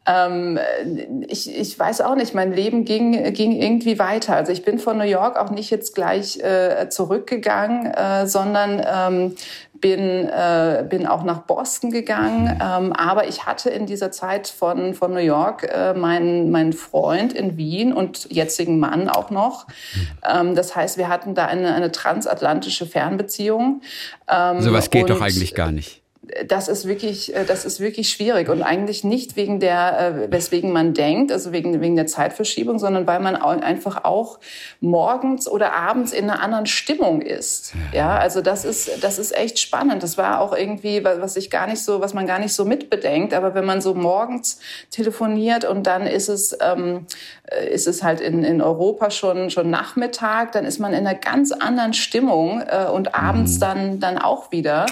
[0.07, 0.59] Ähm,
[1.29, 4.35] ich, ich weiß auch nicht, mein Leben ging, ging irgendwie weiter.
[4.35, 9.37] Also ich bin von New York auch nicht jetzt gleich äh, zurückgegangen, äh, sondern ähm,
[9.81, 12.61] bin, äh, bin auch nach Boston gegangen.
[12.63, 17.33] Ähm, aber ich hatte in dieser Zeit von, von New York äh, meinen, meinen Freund
[17.33, 19.67] in Wien und jetzigen Mann auch noch.
[20.29, 23.83] Ähm, das heißt, wir hatten da eine, eine transatlantische Fernbeziehung.
[24.29, 26.00] Ähm, Sowas geht doch eigentlich gar nicht
[26.47, 30.73] das ist wirklich, äh, das ist wirklich schwierig und eigentlich nicht wegen der, äh, weswegen
[30.73, 34.39] man denkt, also wegen, wegen der Zeitverschiebung, sondern weil man einfach auch
[34.81, 37.73] morgens oder abends in einer anderen Stimmung ist.
[37.93, 40.03] Ja, also das ist, das ist echt spannend.
[40.03, 43.35] Das war auch irgendwie, was ich gar nicht so, was man gar nicht so mitbedenkt.
[43.35, 47.07] Aber wenn man so morgens telefoniert und dann ist es, ähm,
[47.45, 51.19] äh, ist es halt in, in Europa schon, schon Nachmittag, dann ist man in einer
[51.19, 53.61] ganz anderen Stimmung äh, und abends mhm.
[53.61, 54.87] dann, dann auch wieder.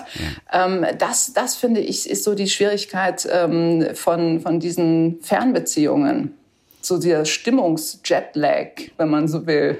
[0.52, 6.34] Ähm, das das, finde ich, ist so die Schwierigkeit ähm, von, von diesen Fernbeziehungen.
[6.80, 9.78] So dieser Stimmungs-Jetlag, wenn man so will.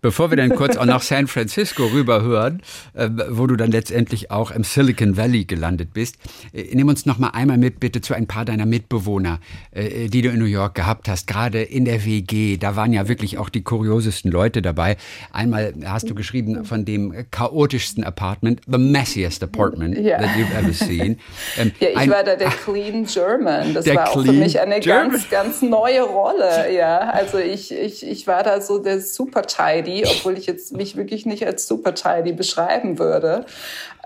[0.00, 2.62] Bevor wir dann kurz auch nach San Francisco rüberhören,
[2.94, 6.16] äh, wo du dann letztendlich auch im Silicon Valley gelandet bist,
[6.52, 9.40] äh, nimm uns noch mal einmal mit bitte zu ein paar deiner Mitbewohner,
[9.72, 12.56] äh, die du in New York gehabt hast, gerade in der WG.
[12.56, 14.96] Da waren ja wirklich auch die kuriosesten Leute dabei.
[15.32, 20.18] Einmal hast du geschrieben von dem chaotischsten Apartment, the messiest apartment ja.
[20.18, 21.18] that you've ever seen.
[21.58, 23.74] Ähm, ja, ich ein, war da der Clean German.
[23.74, 25.10] Das war auch für mich eine German.
[25.10, 26.72] ganz, ganz neue Rolle.
[26.72, 30.72] Ja, also ich, ich, ich war da so der super Teil tidy, obwohl ich jetzt
[30.72, 33.44] mich wirklich nicht als super tidy beschreiben würde.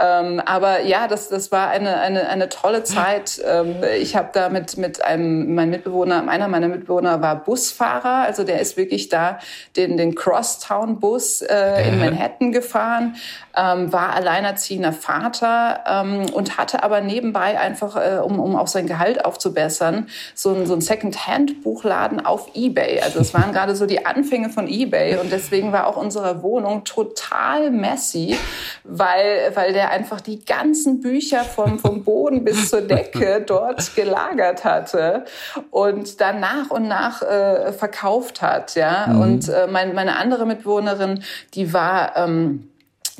[0.00, 3.40] Ähm, aber ja, das, das war eine, eine, eine tolle Zeit.
[3.46, 8.44] Ähm, ich habe da mit, mit einem, mein Mitbewohner, einer meiner Mitbewohner war Busfahrer, also
[8.44, 9.38] der ist wirklich da
[9.76, 13.16] den, den Crosstown-Bus äh, in Manhattan gefahren,
[13.56, 18.86] ähm, war alleinerziehender Vater ähm, und hatte aber nebenbei einfach, äh, um, um auch sein
[18.86, 23.00] Gehalt aufzubessern, so ein, so ein Second-Hand-Buchladen auf Ebay.
[23.00, 26.84] Also es waren gerade so die Anfänge von Ebay und deswegen war auch unsere Wohnung
[26.84, 28.38] total messy,
[28.84, 34.64] weil, weil der einfach die ganzen Bücher vom, vom Boden bis zur Decke dort gelagert
[34.64, 35.24] hatte
[35.70, 38.74] und dann nach und nach äh, verkauft hat.
[38.74, 39.08] Ja?
[39.08, 39.20] Mhm.
[39.20, 41.22] Und äh, mein, meine andere Mitbewohnerin,
[41.54, 42.16] die war...
[42.16, 42.66] Ähm,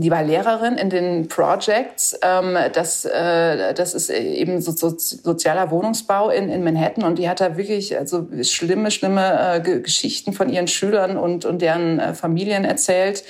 [0.01, 2.19] die war Lehrerin in den Projects.
[2.23, 7.29] Ähm, das, äh, das ist eben so, so, sozialer Wohnungsbau in, in Manhattan und die
[7.29, 12.15] hat da wirklich also schlimme, schlimme äh, Geschichten von ihren Schülern und, und deren äh,
[12.15, 13.25] Familien erzählt.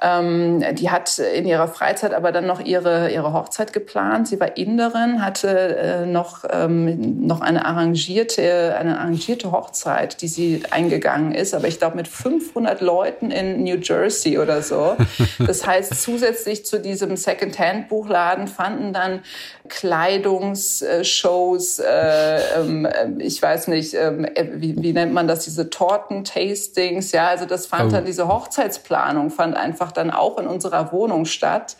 [0.00, 4.28] Ähm, die hat in ihrer Freizeit aber dann noch ihre, ihre Hochzeit geplant.
[4.28, 10.62] Sie war Inderin, hatte äh, noch, ähm, noch eine arrangierte, eine arrangierte Hochzeit, die sie
[10.70, 14.96] eingegangen ist, aber ich glaube mit 500 Leuten in New Jersey oder so.
[15.38, 19.20] Das heißt, zusätzlich zu diesem Second-Hand-Buchladen fanden dann
[19.68, 27.12] Kleidungsshows, äh, ähm, ich weiß nicht, ähm, äh, wie, wie, nennt man das, diese Torten-Tastings,
[27.12, 27.96] ja, also das fand oh.
[27.96, 31.76] dann, diese Hochzeitsplanung fand einfach dann auch in unserer Wohnung statt.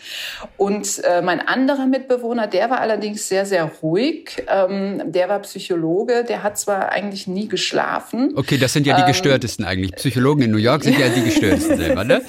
[0.59, 6.25] Und äh, mein anderer Mitbewohner, der war allerdings sehr, sehr ruhig, ähm, der war Psychologe,
[6.25, 8.35] der hat zwar eigentlich nie geschlafen.
[8.37, 9.93] Okay, das sind ja die ähm, gestörtesten eigentlich.
[9.93, 12.21] Psychologen in New York sind ja die gestörtesten selber, ne?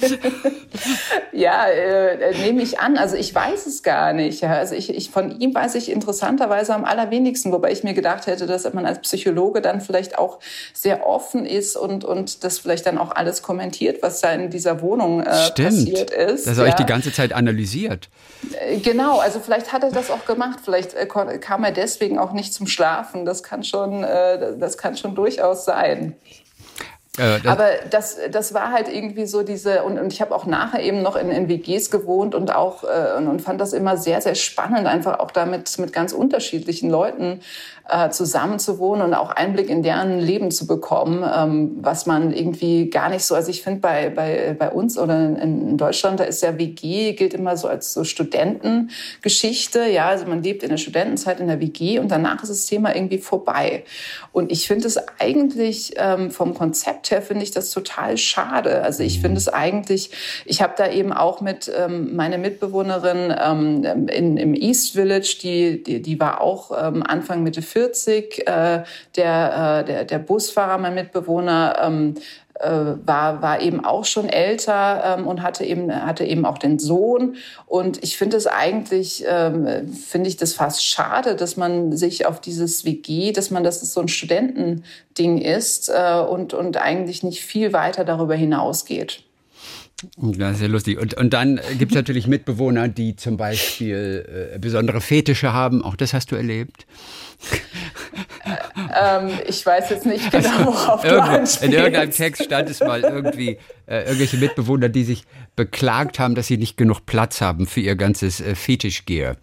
[1.32, 2.96] ja, äh, äh, nehme ich an.
[2.96, 4.42] Also ich weiß es gar nicht.
[4.42, 4.54] Ja.
[4.54, 8.46] Also ich, ich von ihm weiß ich interessanterweise am allerwenigsten, wobei ich mir gedacht hätte,
[8.46, 10.38] dass man als Psychologe dann vielleicht auch
[10.72, 14.82] sehr offen ist und und das vielleicht dann auch alles kommentiert, was da in dieser
[14.82, 16.46] Wohnung äh, passiert ist.
[16.46, 16.70] Dass er ja.
[16.70, 18.08] euch die ganze Zeit analysiert.
[18.60, 20.60] Äh, genau, also vielleicht hat er das auch gemacht.
[20.64, 23.24] Vielleicht äh, kam er deswegen auch nicht zum Schlafen.
[23.24, 26.14] Das kann schon, das kann schon durchaus sein.
[27.18, 30.80] Äh, Aber das, das war halt irgendwie so diese, und, und ich habe auch nachher
[30.80, 34.20] eben noch in, in WGs gewohnt und auch äh, und, und fand das immer sehr,
[34.20, 37.40] sehr spannend, einfach auch damit mit ganz unterschiedlichen Leuten
[37.88, 43.10] äh, zusammenzuwohnen und auch Einblick in deren Leben zu bekommen, ähm, was man irgendwie gar
[43.10, 46.42] nicht so, also ich finde bei, bei, bei uns oder in, in Deutschland, da ist
[46.42, 51.40] ja WG, gilt immer so als so Studentengeschichte, ja, also man lebt in der Studentenzeit
[51.40, 53.84] in der WG und danach ist das Thema irgendwie vorbei.
[54.32, 58.82] Und ich finde es eigentlich ähm, vom Konzept her finde ich das total schade.
[58.82, 60.10] Also ich finde es eigentlich,
[60.44, 65.82] ich habe da eben auch mit ähm, meine Mitbewohnerin ähm, in, im East Village, die,
[65.82, 68.46] die, die war auch ähm, Anfang Mitte 40 40.
[68.46, 68.84] Äh,
[69.16, 72.14] der, äh, der, der Busfahrer, mein Mitbewohner, ähm,
[72.60, 72.68] äh,
[73.06, 77.36] war, war eben auch schon älter ähm, und hatte eben, hatte eben auch den Sohn.
[77.66, 82.38] Und ich finde es eigentlich, ähm, finde ich das fast schade, dass man sich auf
[82.38, 87.42] dieses WG, dass man, dass es so ein Studentending ist äh, und, und eigentlich nicht
[87.42, 89.24] viel weiter darüber hinausgeht.
[90.16, 90.98] Das ist ja lustig.
[90.98, 95.82] Und, und dann gibt es natürlich Mitbewohner, die zum Beispiel äh, besondere Fetische haben.
[95.82, 96.86] Auch das hast du erlebt.
[98.76, 101.62] ähm, ich weiß jetzt nicht genau, worauf du anspielst.
[101.62, 106.46] In irgendeinem Text stand es mal irgendwie, äh, irgendwelche Mitbewohner, die sich beklagt haben, dass
[106.46, 109.36] sie nicht genug Platz haben für ihr ganzes äh, Fetischgear.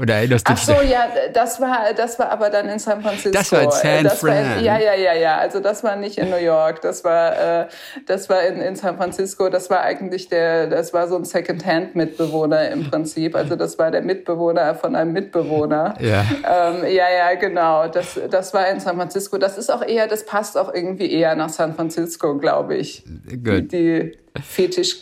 [0.00, 0.62] Oder erinnerst du dich?
[0.62, 3.30] Ach so, ja, das war, das war aber dann in San Francisco.
[3.32, 4.62] Das war in San das Fran.
[4.62, 5.38] ja, ja, ja, ja.
[5.38, 6.80] Also das war nicht in New York.
[6.82, 7.66] Das war, äh,
[8.06, 9.48] das war in, in San Francisco.
[9.48, 13.34] Das war eigentlich der, das war so ein Second-Hand-Mitbewohner im Prinzip.
[13.34, 15.94] Also das war der Mitbewohner von einem Mitbewohner.
[15.98, 16.24] Ja.
[16.44, 17.88] Ähm, ja, ja, genau.
[17.88, 19.36] Das, das war in San Francisco.
[19.38, 23.04] Das ist auch eher, das passt auch irgendwie eher nach San Francisco, glaube ich.
[23.42, 23.72] Gut.
[23.72, 24.27] Die, Fetish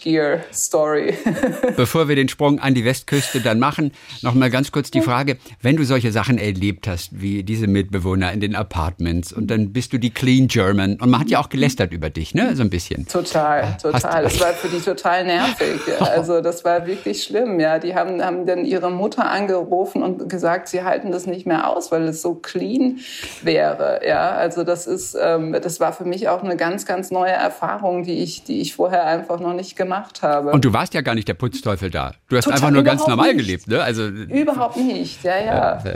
[0.03, 1.15] Gear Story.
[1.77, 5.39] Bevor wir den Sprung an die Westküste dann machen, noch mal ganz kurz die Frage,
[5.63, 9.93] wenn du solche Sachen erlebt hast, wie diese Mitbewohner in den Apartments und dann bist
[9.93, 12.71] du die Clean German und man hat ja auch gelästert über dich, ne, so ein
[12.71, 13.07] bisschen.
[13.07, 14.25] Total, total.
[14.25, 15.81] Das war für die total nervig.
[16.07, 17.79] Also das war wirklich schlimm, ja.
[17.79, 21.91] Die haben, haben dann ihre Mutter angerufen und gesagt, sie halten das nicht mehr aus,
[21.91, 23.01] weil es so clean
[23.43, 24.31] wäre, ja.
[24.31, 28.23] Also das ist, ähm, das war für mich auch eine ganz, ganz neue Erfahrung, die
[28.23, 30.51] ich, die ich vorher einfach einfach noch nicht gemacht habe.
[30.53, 32.13] Und du warst ja gar nicht der Putzteufel da.
[32.29, 33.47] Du hast Total einfach nur ganz normal nicht.
[33.47, 33.83] gelebt, ne?
[33.83, 35.83] Also überhaupt nicht, ja, ja.
[35.85, 35.95] ja.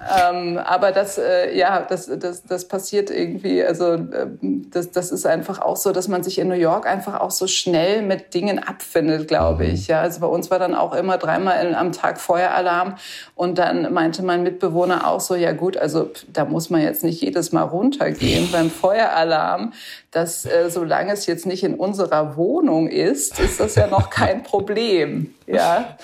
[0.00, 5.26] Ähm, aber das, äh, ja, das, das, das passiert irgendwie, also äh, das, das ist
[5.26, 8.58] einfach auch so, dass man sich in New York einfach auch so schnell mit Dingen
[8.58, 9.74] abfindet, glaube mhm.
[9.74, 9.88] ich.
[9.88, 12.94] Ja, also bei uns war dann auch immer dreimal in, am Tag Feueralarm
[13.34, 17.20] und dann meinte mein Mitbewohner auch so, ja gut, also da muss man jetzt nicht
[17.20, 19.74] jedes Mal runtergehen beim Feueralarm.
[20.10, 24.42] Dass äh, solange es jetzt nicht in unserer Wohnung ist, ist das ja noch kein
[24.50, 25.34] Problem.
[25.46, 25.96] ja.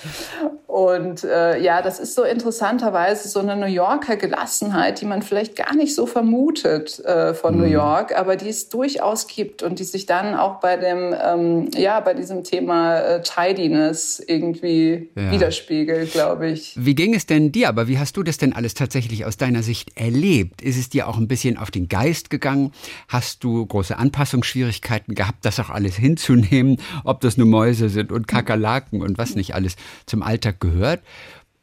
[0.77, 5.57] Und äh, ja, das ist so interessanterweise so eine New Yorker Gelassenheit, die man vielleicht
[5.57, 7.62] gar nicht so vermutet äh, von mhm.
[7.62, 11.71] New York, aber die es durchaus gibt und die sich dann auch bei dem, ähm,
[11.75, 15.31] ja, bei diesem Thema äh, Tidiness irgendwie ja.
[15.31, 16.75] widerspiegelt, glaube ich.
[16.77, 17.71] Wie ging es denn dir?
[17.71, 20.61] Aber wie hast du das denn alles tatsächlich aus deiner Sicht erlebt?
[20.61, 22.73] Ist es dir auch ein bisschen auf den Geist gegangen?
[23.09, 28.28] Hast du große Anpassungsschwierigkeiten gehabt, das auch alles hinzunehmen, ob das nur Mäuse sind und
[28.28, 31.02] Kakerlaken und was nicht alles zum Alltag gehört?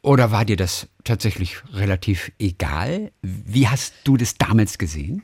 [0.02, 3.10] Oder war dir das tatsächlich relativ egal?
[3.22, 5.22] Wie hast du das damals gesehen?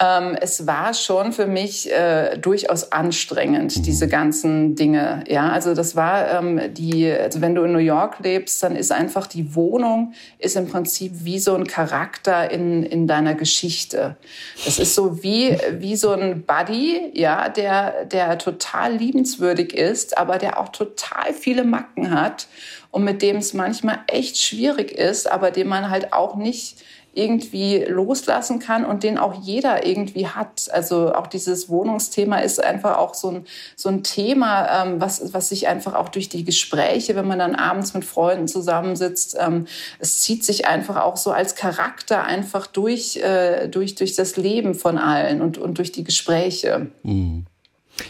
[0.00, 3.82] Ähm, es war schon für mich äh, durchaus anstrengend, mhm.
[3.82, 5.24] diese ganzen Dinge.
[5.26, 8.92] Ja, also das war ähm, die, also wenn du in New York lebst, dann ist
[8.92, 14.16] einfach die Wohnung ist im Prinzip wie so ein Charakter in, in deiner Geschichte.
[14.64, 20.38] Das ist so wie, wie so ein Buddy, ja, der, der total liebenswürdig ist, aber
[20.38, 22.46] der auch total viele Macken hat
[22.92, 26.82] und mit dem es manchmal echt schwierig ist, aber dem man halt auch nicht
[27.18, 30.68] irgendwie loslassen kann und den auch jeder irgendwie hat.
[30.72, 35.48] Also auch dieses Wohnungsthema ist einfach auch so ein, so ein Thema, ähm, was, was
[35.48, 39.66] sich einfach auch durch die Gespräche, wenn man dann abends mit Freunden zusammensitzt, ähm,
[39.98, 44.74] es zieht sich einfach auch so als Charakter einfach durch, äh, durch, durch das Leben
[44.74, 46.86] von allen und, und durch die Gespräche.
[47.02, 47.46] Mhm.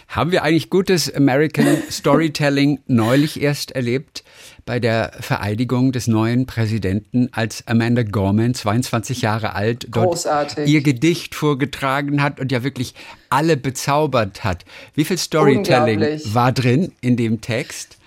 [0.08, 4.24] Haben wir eigentlich gutes American Storytelling neulich erst erlebt
[4.64, 10.68] bei der Vereidigung des neuen Präsidenten, als Amanda Gorman, 22 Jahre alt, dort Großartig.
[10.68, 12.94] ihr Gedicht vorgetragen hat und ja wirklich
[13.30, 14.64] alle bezaubert hat.
[14.94, 17.97] Wie viel Storytelling war drin in dem Text?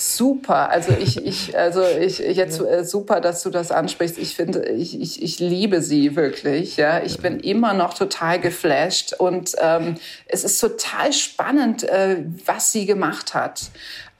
[0.00, 4.16] Super, also ich, ich, also ich, jetzt äh, super, dass du das ansprichst.
[4.16, 6.76] Ich finde, ich, ich, ich liebe sie wirklich.
[6.76, 12.70] Ja, ich bin immer noch total geflasht und ähm, es ist total spannend, äh, was
[12.70, 13.70] sie gemacht hat.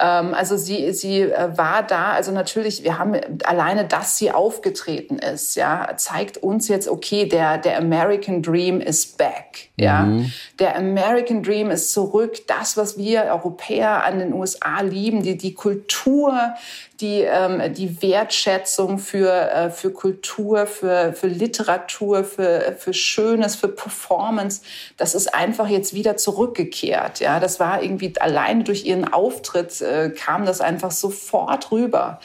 [0.00, 5.18] Ähm, also sie, sie äh, war da, also natürlich, wir haben alleine, dass sie aufgetreten
[5.18, 10.02] ist, ja, zeigt uns jetzt, okay, der, der American Dream is back, ja.
[10.02, 10.32] Mhm.
[10.60, 15.54] Der American Dream ist zurück, das, was wir Europäer an den USA lieben, die, die
[15.54, 16.54] Kultur,
[17.00, 23.68] die, ähm, die Wertschätzung für, äh, für Kultur, für, für Literatur, für, für Schönes, für
[23.68, 24.62] Performance,
[24.96, 27.20] das ist einfach jetzt wieder zurückgekehrt.
[27.20, 32.20] Ja, das war irgendwie allein durch ihren Auftritt äh, kam das einfach sofort rüber.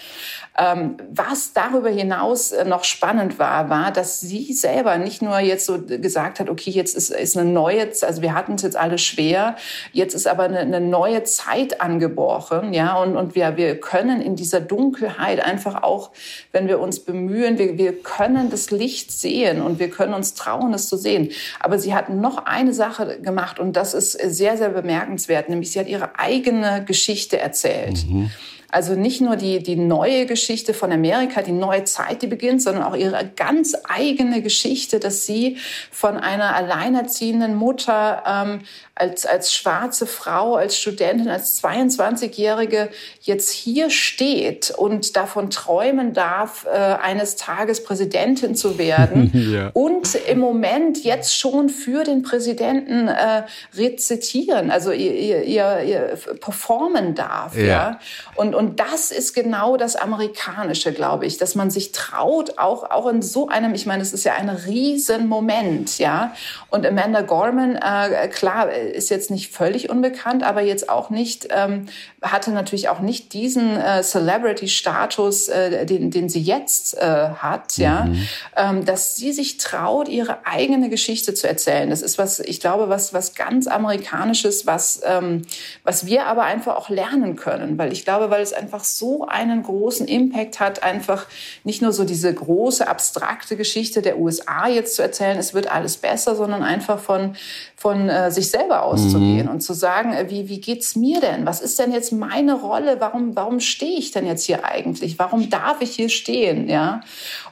[0.56, 5.66] Ähm, was darüber hinaus äh, noch spannend war, war, dass sie selber nicht nur jetzt
[5.66, 9.00] so gesagt hat, okay, jetzt ist, ist eine neue, also wir hatten es jetzt alle
[9.00, 9.56] schwer,
[9.94, 14.36] jetzt ist aber eine, eine neue Zeit angebrochen, ja, und, und wir, wir können in
[14.36, 16.12] dieser Dunkelheit einfach auch,
[16.52, 20.72] wenn wir uns bemühen, wir, wir können das Licht sehen und wir können uns trauen,
[20.76, 21.30] es zu sehen.
[21.60, 25.80] Aber sie hat noch eine Sache gemacht und das ist sehr, sehr bemerkenswert, nämlich sie
[25.80, 28.06] hat ihre eigene Geschichte erzählt.
[28.08, 28.30] Mhm.
[28.74, 32.84] Also nicht nur die, die neue Geschichte von Amerika, die neue Zeit, die beginnt, sondern
[32.84, 35.58] auch ihre ganz eigene Geschichte, dass sie
[35.92, 38.62] von einer alleinerziehenden Mutter ähm,
[38.96, 42.90] als, als schwarze Frau, als Studentin, als 22-Jährige
[43.22, 49.72] jetzt hier steht und davon träumen darf, äh, eines Tages Präsidentin zu werden ja.
[49.74, 53.44] und im Moment jetzt schon für den Präsidenten äh,
[53.76, 57.58] rezitieren, also ihr, ihr, ihr, performen darf.
[57.58, 57.64] Ja.
[57.64, 58.00] ja.
[58.36, 63.08] Und, und das ist genau das Amerikanische, glaube ich, dass man sich traut, auch, auch
[63.08, 66.34] in so einem, ich meine, es ist ja ein Riesenmoment, ja.
[66.70, 71.88] Und Amanda Gorman, äh, klar, ist jetzt nicht völlig unbekannt, aber jetzt auch nicht, ähm,
[72.22, 77.84] hatte natürlich auch nicht diesen äh, Celebrity-Status, äh, den, den sie jetzt äh, hat, mhm.
[77.84, 78.08] ja,
[78.56, 81.90] ähm, dass sie sich traut, ihre eigene Geschichte zu erzählen.
[81.90, 85.44] Das ist was, ich glaube, was, was ganz Amerikanisches, was, ähm,
[85.84, 89.64] was wir aber einfach auch lernen können, weil ich glaube, weil es einfach so einen
[89.64, 91.28] großen Impact hat, einfach
[91.64, 95.98] nicht nur so diese große abstrakte Geschichte der USA jetzt zu erzählen, es wird alles
[95.98, 97.36] besser, sondern einfach von,
[97.76, 99.52] von äh, sich selber auszugehen mhm.
[99.52, 101.46] und zu sagen, äh, wie, wie geht's mir denn?
[101.46, 102.98] Was ist denn jetzt meine Rolle?
[103.00, 105.20] Warum, warum stehe ich denn jetzt hier eigentlich?
[105.20, 106.70] Warum darf ich hier stehen?
[106.70, 107.02] Ja.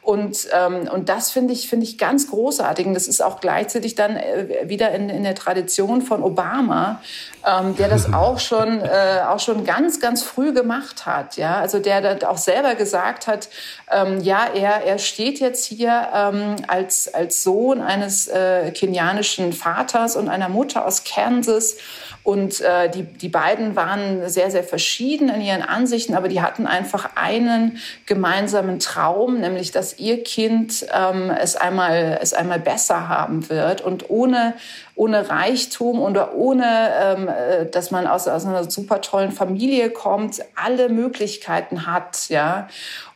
[0.01, 2.87] Und, ähm, und das finde ich, finde ich ganz großartig.
[2.87, 7.01] Und das ist auch gleichzeitig dann äh, wieder in, in der Tradition von Obama,
[7.45, 11.37] ähm, der das auch schon, äh, auch schon ganz, ganz früh gemacht hat.
[11.37, 13.49] Ja, also der dann auch selber gesagt hat,
[13.91, 20.15] ähm, ja, er, er steht jetzt hier ähm, als, als Sohn eines äh, kenianischen Vaters
[20.15, 21.77] und einer Mutter aus Kansas
[22.23, 26.67] Und äh, die, die beiden waren sehr, sehr verschieden in ihren Ansichten, aber die hatten
[26.67, 33.49] einfach einen gemeinsamen Traum, nämlich dass ihr Kind ähm, es, einmal, es einmal besser haben
[33.49, 34.53] wird und ohne
[35.01, 40.43] ohne Reichtum oder ohne, ähm, äh, dass man aus, aus einer super tollen Familie kommt,
[40.55, 42.67] alle Möglichkeiten hat, ja.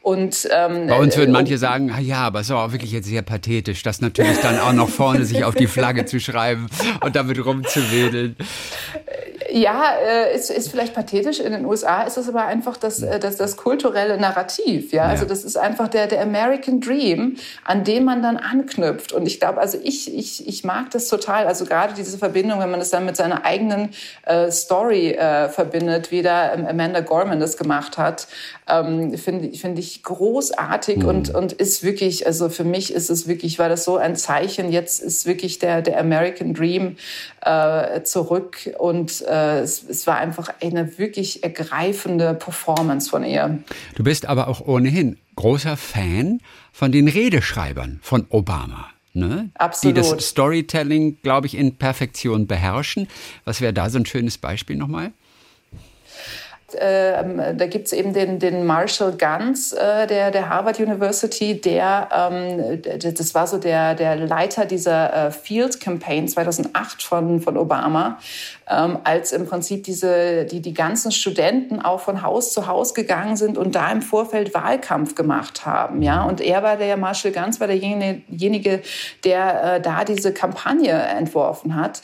[0.06, 3.08] Und, ähm, Bei uns würden äh, manche sagen, ja, aber es ist auch wirklich jetzt
[3.08, 6.68] sehr pathetisch, das natürlich dann auch noch vorne sich auf die Flagge zu schreiben
[7.02, 8.36] und damit rumzuwedeln.
[9.56, 11.40] Ja, äh, ist, ist vielleicht pathetisch.
[11.40, 14.92] In den USA ist es aber einfach das, äh, das, das kulturelle Narrativ.
[14.92, 15.06] Ja?
[15.06, 15.10] ja?
[15.10, 19.14] also das ist einfach der, der American Dream, an dem man dann anknüpft.
[19.14, 21.48] Und ich glaube, also ich, ich, ich mag das total.
[21.48, 23.92] Also gerade diese Verbindung, wenn man das dann mit seiner eigenen
[24.26, 28.28] äh, Story äh, verbindet, wie da ähm, Amanda Gorman das gemacht hat,
[28.68, 31.06] ähm, finde find ich großartig mhm.
[31.08, 34.74] und, und ist wirklich, also für mich ist es wirklich, war das so ein Zeichen,
[34.74, 36.98] jetzt ist wirklich der, der American Dream
[37.40, 43.60] äh, zurück und äh, es, es war einfach eine wirklich ergreifende Performance von ihr.
[43.96, 46.40] Du bist aber auch ohnehin großer Fan
[46.72, 48.90] von den Redeschreibern von Obama.
[49.14, 49.50] Ne?
[49.56, 49.96] Absolut.
[49.96, 53.08] Die das Storytelling, glaube ich, in Perfektion beherrschen.
[53.46, 55.14] Was wäre da so ein schönes Beispiel nochmal?
[56.76, 62.10] Äh, da gibt es eben den, den Marshall Ganz äh, der, der Harvard University, der,
[62.14, 68.20] ähm, das war so der, der Leiter dieser äh, Field Campaign 2008 von, von Obama,
[68.70, 73.36] ähm, als im Prinzip diese, die, die ganzen Studenten auch von Haus zu Haus gegangen
[73.36, 76.02] sind und da im Vorfeld Wahlkampf gemacht haben.
[76.02, 76.24] Ja?
[76.24, 78.82] Und er war der, Marshall Ganz war derjenige,
[79.24, 82.02] der äh, da diese Kampagne entworfen hat.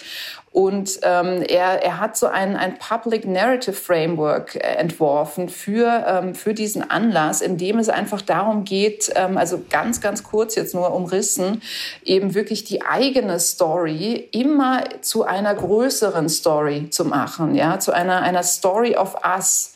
[0.53, 6.35] Und ähm, er, er hat so ein, ein Public Narrative Framework äh, entworfen für, ähm,
[6.35, 10.75] für diesen Anlass, in dem es einfach darum geht, ähm, also ganz, ganz kurz jetzt
[10.75, 11.61] nur umrissen,
[12.03, 18.21] eben wirklich die eigene Story immer zu einer größeren Story zu machen, ja, zu einer,
[18.21, 19.70] einer Story of Us.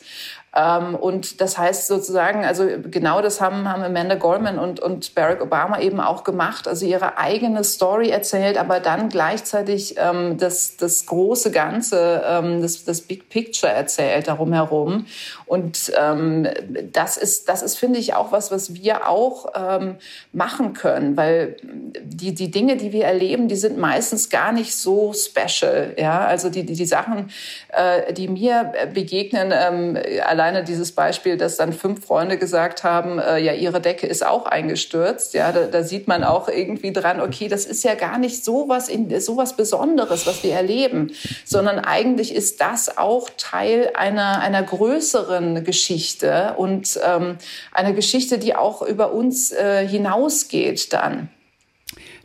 [0.56, 5.42] Ähm, und das heißt sozusagen, also genau das haben, haben Amanda Gorman und, und Barack
[5.42, 11.04] Obama eben auch gemacht, also ihre eigene Story erzählt, aber dann gleichzeitig ähm, das, das
[11.04, 15.04] große Ganze, ähm, das, das Big Picture erzählt darum herum.
[15.44, 16.48] Und ähm,
[16.90, 19.96] das ist, das ist, finde ich, auch was, was wir auch ähm,
[20.32, 25.12] machen können, weil die, die Dinge, die wir erleben, die sind meistens gar nicht so
[25.12, 25.94] special.
[25.98, 27.30] Ja, also die, die, die Sachen,
[27.72, 33.18] äh, die mir begegnen, ähm, allein alleine dieses Beispiel, dass dann fünf Freunde gesagt haben,
[33.18, 35.34] äh, ja, ihre Decke ist auch eingestürzt.
[35.34, 38.68] Ja, da, da, sieht man auch irgendwie dran, okay, das ist ja gar nicht so
[38.68, 41.12] was, in, so was Besonderes, was wir erleben,
[41.44, 47.38] sondern eigentlich ist das auch Teil einer, einer größeren Geschichte und ähm,
[47.72, 51.28] einer Geschichte, die auch über uns äh, hinausgeht dann.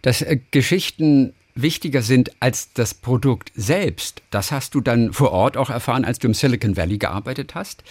[0.04, 4.22] Dass äh, Geschichten wichtiger sind als das Produkt selbst.
[4.32, 7.84] Das hast du dann vor Ort auch erfahren, als du im Silicon Valley gearbeitet hast.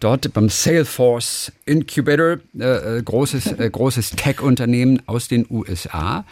[0.00, 6.24] Dort beim Salesforce Incubator, äh, äh großes, äh, großes Tech-Unternehmen aus den USA.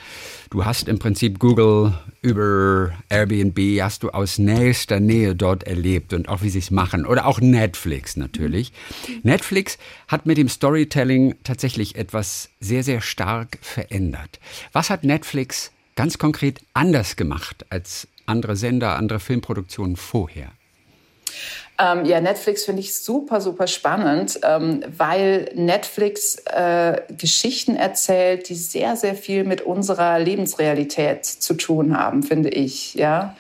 [0.51, 6.29] Du hast im Prinzip Google über Airbnb, hast du aus nächster Nähe dort erlebt und
[6.29, 7.05] auch wie sie es machen.
[7.05, 8.73] Oder auch Netflix natürlich.
[9.23, 14.41] Netflix hat mit dem Storytelling tatsächlich etwas sehr, sehr stark verändert.
[14.73, 20.53] Was hat Netflix ganz konkret anders gemacht als andere Sender, andere Filmproduktionen vorher?
[21.77, 28.55] Ähm, ja, Netflix finde ich super, super spannend, ähm, weil Netflix äh, Geschichten erzählt, die
[28.55, 32.95] sehr, sehr viel mit unserer Lebensrealität zu tun haben, finde ich.
[32.95, 33.35] Ja.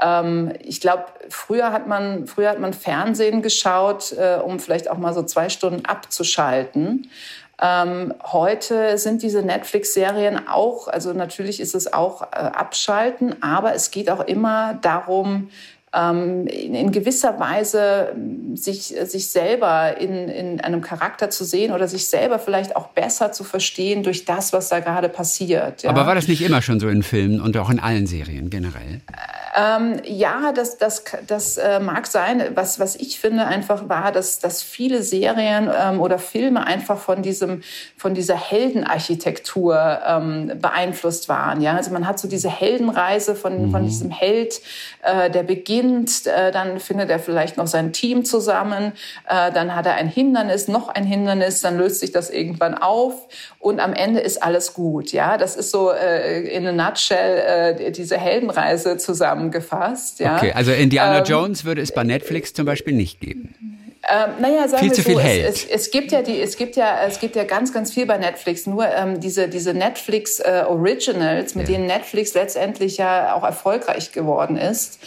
[0.00, 4.98] Ähm, ich glaube, früher hat man früher hat man Fernsehen geschaut, äh, um vielleicht auch
[4.98, 7.08] mal so zwei Stunden abzuschalten.
[7.64, 13.92] Ähm, heute sind diese Netflix-Serien auch, also natürlich ist es auch äh, Abschalten, aber es
[13.92, 15.48] geht auch immer darum,
[15.94, 18.16] ähm, in, in, gewisser Weise
[18.54, 23.30] sich, sich selber in, in einem Charakter zu sehen oder sich selber vielleicht auch besser
[23.30, 25.82] zu verstehen durch das, was da gerade passiert.
[25.82, 25.90] Ja.
[25.90, 29.02] Aber war das nicht immer schon so in Filmen und auch in allen Serien generell?
[29.54, 32.42] Ähm, ja, das, das, das äh, mag sein.
[32.54, 37.22] Was, was ich finde einfach war, dass, dass viele Serien ähm, oder Filme einfach von,
[37.22, 37.62] diesem,
[37.96, 41.60] von dieser Heldenarchitektur ähm, beeinflusst waren.
[41.60, 41.76] Ja?
[41.76, 43.70] Also man hat so diese Heldenreise von, mhm.
[43.70, 44.60] von diesem Held,
[45.02, 48.92] äh, der beginnt, äh, dann findet er vielleicht noch sein Team zusammen,
[49.28, 53.28] äh, dann hat er ein Hindernis, noch ein Hindernis, dann löst sich das irgendwann auf
[53.58, 55.12] und am Ende ist alles gut.
[55.12, 58.96] Ja, das ist so äh, in a nutshell äh, diese Heldenreise
[59.42, 60.20] zusammengefasst.
[60.20, 60.36] Ja?
[60.36, 63.54] Okay, also Indiana ähm, Jones würde es bei Netflix zum Beispiel nicht geben.
[64.10, 65.48] Ähm, naja, sagen viel wir zu so, viel es, hält.
[65.48, 68.18] es, es, gibt ja die, es gibt ja, es gibt ja ganz, ganz viel bei
[68.18, 68.66] Netflix.
[68.66, 71.76] Nur ähm, diese, diese Netflix äh, Originals, mit ja.
[71.76, 74.98] denen Netflix letztendlich ja auch erfolgreich geworden ist,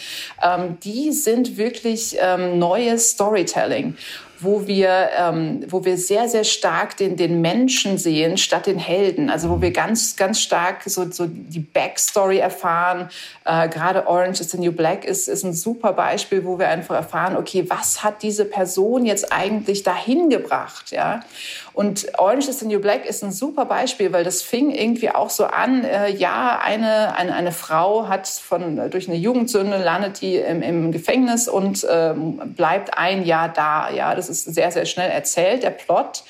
[0.42, 3.96] ähm, die sind wirklich ähm, neues Storytelling
[4.40, 9.30] wo wir, ähm, wo wir sehr, sehr stark den, den Menschen sehen statt den Helden.
[9.30, 13.08] Also wo wir ganz, ganz stark so, so die Backstory erfahren.
[13.44, 16.94] Äh, Gerade Orange is the New Black ist, ist ein super Beispiel, wo wir einfach
[16.94, 20.90] erfahren, okay, was hat diese Person jetzt eigentlich dahin gebracht?
[20.90, 21.20] Ja?
[21.76, 25.28] Und Orange is the New Black ist ein super Beispiel, weil das fing irgendwie auch
[25.28, 30.36] so an, äh, ja, eine, eine, eine Frau hat von, durch eine Jugendsünde landet die
[30.36, 33.90] im, im Gefängnis und ähm, bleibt ein Jahr da.
[33.90, 36.24] Ja, das ist sehr, sehr schnell erzählt, der Plot.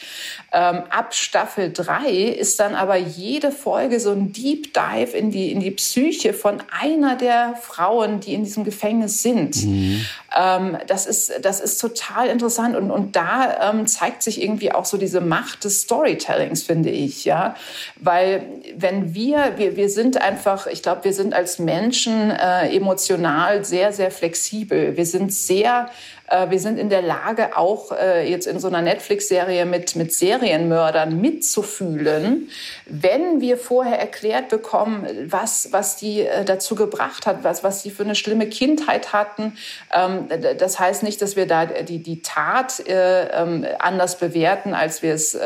[0.58, 5.52] Ähm, ab Staffel 3 ist dann aber jede Folge so ein Deep Dive in die,
[5.52, 9.62] in die Psyche von einer der Frauen, die in diesem Gefängnis sind.
[9.66, 10.06] Mhm.
[10.34, 14.86] Ähm, das, ist, das ist total interessant und, und da ähm, zeigt sich irgendwie auch
[14.86, 17.26] so diese Macht des Storytellings, finde ich.
[17.26, 17.54] Ja?
[17.96, 23.62] Weil wenn wir, wir, wir sind einfach, ich glaube, wir sind als Menschen äh, emotional
[23.62, 24.96] sehr, sehr flexibel.
[24.96, 25.90] Wir sind sehr
[26.28, 31.20] wir sind in der Lage, auch äh, jetzt in so einer Netflix-Serie mit, mit Serienmördern
[31.20, 32.48] mitzufühlen,
[32.86, 37.90] wenn wir vorher erklärt bekommen, was, was die äh, dazu gebracht hat, was, was die
[37.90, 39.56] für eine schlimme Kindheit hatten.
[39.94, 45.14] Ähm, das heißt nicht, dass wir da die, die Tat ähm, anders bewerten, als wir
[45.14, 45.38] es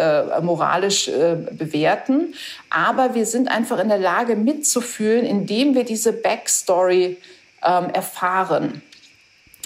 [0.42, 1.10] moralisch
[1.52, 2.34] bewerten.
[2.70, 7.18] Aber wir sind einfach in der Lage mitzufühlen, indem wir diese Backstory
[7.62, 8.82] ähm, erfahren.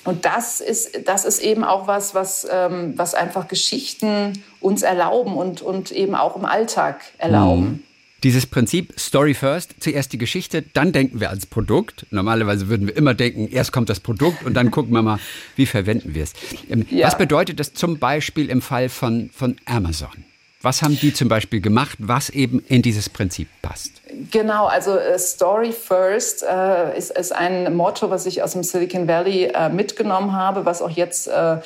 [0.04, 5.34] Und das ist, das ist eben auch was, was, ähm, was einfach Geschichten uns erlauben
[5.34, 7.62] und, und eben auch im Alltag erlauben.
[7.62, 7.82] Mhm.
[8.22, 12.06] Dieses Prinzip Story First, zuerst die Geschichte, dann denken wir als Produkt.
[12.10, 15.18] Normalerweise würden wir immer denken, erst kommt das Produkt und dann gucken wir mal,
[15.56, 16.32] wie verwenden wir es.
[16.70, 17.06] Ähm, ja.
[17.06, 20.24] Was bedeutet das zum Beispiel im Fall von, von Amazon?
[20.62, 24.00] Was haben die zum Beispiel gemacht, was eben in dieses Prinzip passt?
[24.30, 29.08] Genau, also äh, Story First äh, ist, ist, ein Motto, was ich aus dem Silicon
[29.08, 31.58] Valley äh, mitgenommen habe, was auch jetzt äh,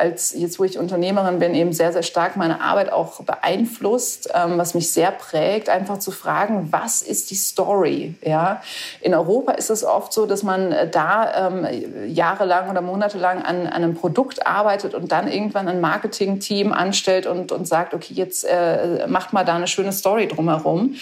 [0.00, 4.56] als jetzt, wo ich Unternehmerin bin, eben sehr, sehr stark meine Arbeit auch beeinflusst, ähm,
[4.56, 8.14] was mich sehr prägt, einfach zu fragen, was ist die Story?
[8.22, 8.62] Ja?
[9.00, 11.66] In Europa ist es oft so, dass man äh, da ähm,
[12.06, 17.52] jahrelang oder monatelang an, an, einem Produkt arbeitet und dann irgendwann ein Marketing-Team anstellt und,
[17.52, 20.94] und sagt, okay, jetzt äh, macht mal da eine schöne Story drumherum.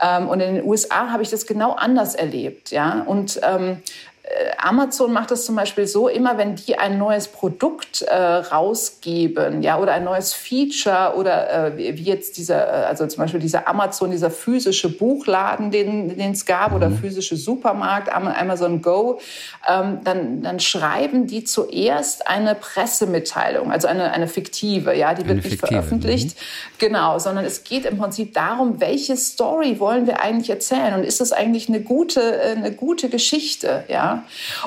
[0.00, 2.70] Ähm, und in den USA habe ich das genau anders erlebt.
[2.70, 3.02] Ja?
[3.06, 3.78] Und ähm,
[4.15, 4.15] äh,
[4.58, 9.78] Amazon macht das zum Beispiel so, immer wenn die ein neues Produkt äh, rausgeben, ja,
[9.78, 14.10] oder ein neues Feature oder äh, wie jetzt dieser, äh, also zum Beispiel dieser Amazon,
[14.10, 16.76] dieser physische Buchladen, den, es gab, mhm.
[16.76, 19.20] oder physische Supermarkt, Amazon Go,
[19.68, 25.44] ähm, dann, dann schreiben die zuerst eine Pressemitteilung, also eine, eine fiktive, ja, die wird
[25.44, 26.36] nicht veröffentlicht.
[26.36, 26.78] Mhm.
[26.78, 31.20] Genau, sondern es geht im Prinzip darum, welche Story wollen wir eigentlich erzählen und ist
[31.20, 34.15] das eigentlich eine gute, äh, eine gute Geschichte, ja?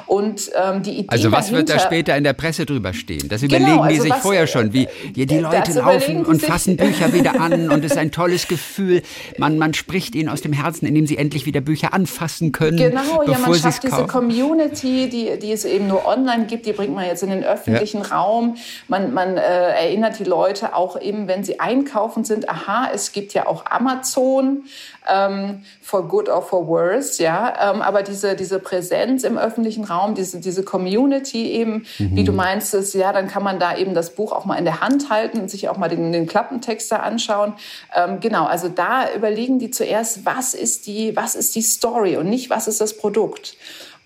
[0.08, 3.28] Und ähm, die Idee Also was dahinter, wird da später in der Presse drüber stehen?
[3.30, 6.26] Das genau, überlegen genau, also die sich was, vorher schon, wie die, die Leute laufen
[6.26, 9.02] und fassen Bücher wieder an und es ist ein tolles Gefühl.
[9.38, 12.78] Man, man spricht ihnen aus dem Herzen, indem sie endlich wieder Bücher anfassen können.
[12.78, 16.93] Genau, ja, man schafft diese Community, die, die es eben nur online gibt, die bringt
[16.93, 18.16] man jetzt in den öffentlichen ja.
[18.16, 18.58] Raum.
[18.88, 23.34] Man, man äh, erinnert die Leute auch eben, wenn sie einkaufen sind, aha, es gibt
[23.34, 24.64] ja auch Amazon
[25.12, 27.72] ähm, for good or for worse, ja.
[27.72, 32.16] Ähm, aber diese, diese Präsenz im öffentlichen Raum, diese, diese Community eben, mhm.
[32.16, 34.66] wie du meinst, ist, ja, dann kann man da eben das Buch auch mal in
[34.66, 37.53] der Hand halten und sich auch mal den, den Klappentext da anschauen.
[37.95, 42.30] Ähm, genau, also da überlegen die zuerst, was ist die, was ist die Story und
[42.30, 43.55] nicht, was ist das Produkt.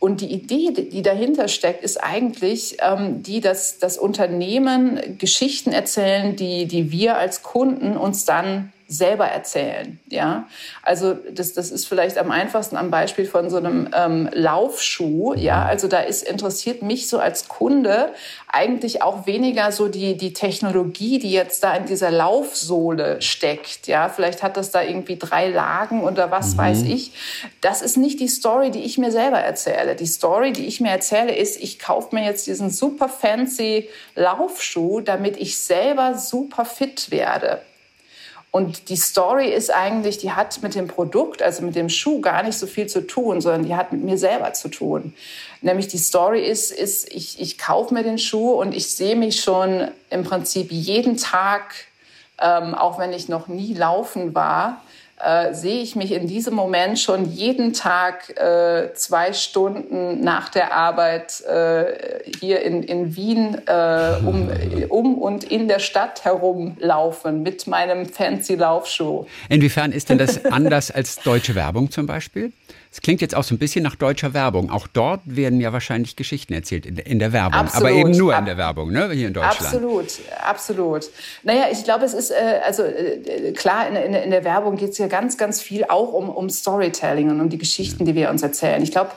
[0.03, 6.35] Und die Idee, die dahinter steckt, ist eigentlich ähm, die, dass das Unternehmen Geschichten erzählen,
[6.35, 9.99] die, die wir als Kunden uns dann selber erzählen.
[10.09, 10.47] Ja,
[10.81, 15.33] also das, das ist vielleicht am einfachsten am Beispiel von so einem ähm, Laufschuh.
[15.33, 18.09] Ja, also da ist interessiert mich so als Kunde
[18.47, 23.87] eigentlich auch weniger so die die Technologie, die jetzt da in dieser Laufsohle steckt.
[23.87, 26.57] Ja, vielleicht hat das da irgendwie drei Lagen oder was mhm.
[26.57, 27.11] weiß ich.
[27.61, 29.95] Das ist nicht die Story, die ich mir selber erzähle.
[29.95, 35.01] Die Story, die ich mir erzähle, ist, ich kaufe mir jetzt diesen super fancy Laufschuh,
[35.01, 37.61] damit ich selber super fit werde.
[38.55, 42.43] Und die Story ist eigentlich, die hat mit dem Produkt, also mit dem Schuh gar
[42.43, 45.15] nicht so viel zu tun, sondern die hat mit mir selber zu tun.
[45.61, 49.41] Nämlich die Story ist, ist ich, ich kaufe mir den Schuh und ich sehe mich
[49.41, 51.73] schon im Prinzip jeden Tag,
[52.39, 54.83] ähm, auch wenn ich noch nie laufen war,
[55.23, 60.73] äh, sehe ich mich in diesem Moment schon jeden Tag äh, zwei Stunden nach der
[60.73, 64.49] Arbeit äh, hier in, in Wien äh, um,
[64.89, 69.25] um und in der Stadt herumlaufen mit meinem fancy Laufschuh.
[69.49, 72.51] Inwiefern ist denn das anders als deutsche Werbung zum Beispiel?
[72.93, 74.69] Es klingt jetzt auch so ein bisschen nach deutscher Werbung.
[74.69, 77.89] Auch dort werden ja wahrscheinlich Geschichten erzählt in, in der Werbung, absolut.
[77.89, 79.09] aber eben nur in der Werbung, ne?
[79.09, 79.61] hier in Deutschland.
[79.61, 81.09] Absolut, absolut.
[81.41, 84.91] Naja, ich glaube, es ist, äh, also äh, klar, in, in, in der Werbung geht
[84.91, 88.29] es ja ganz, ganz viel auch um, um Storytelling und um die Geschichten, die wir
[88.29, 88.83] uns erzählen.
[88.83, 89.09] Ich glaube,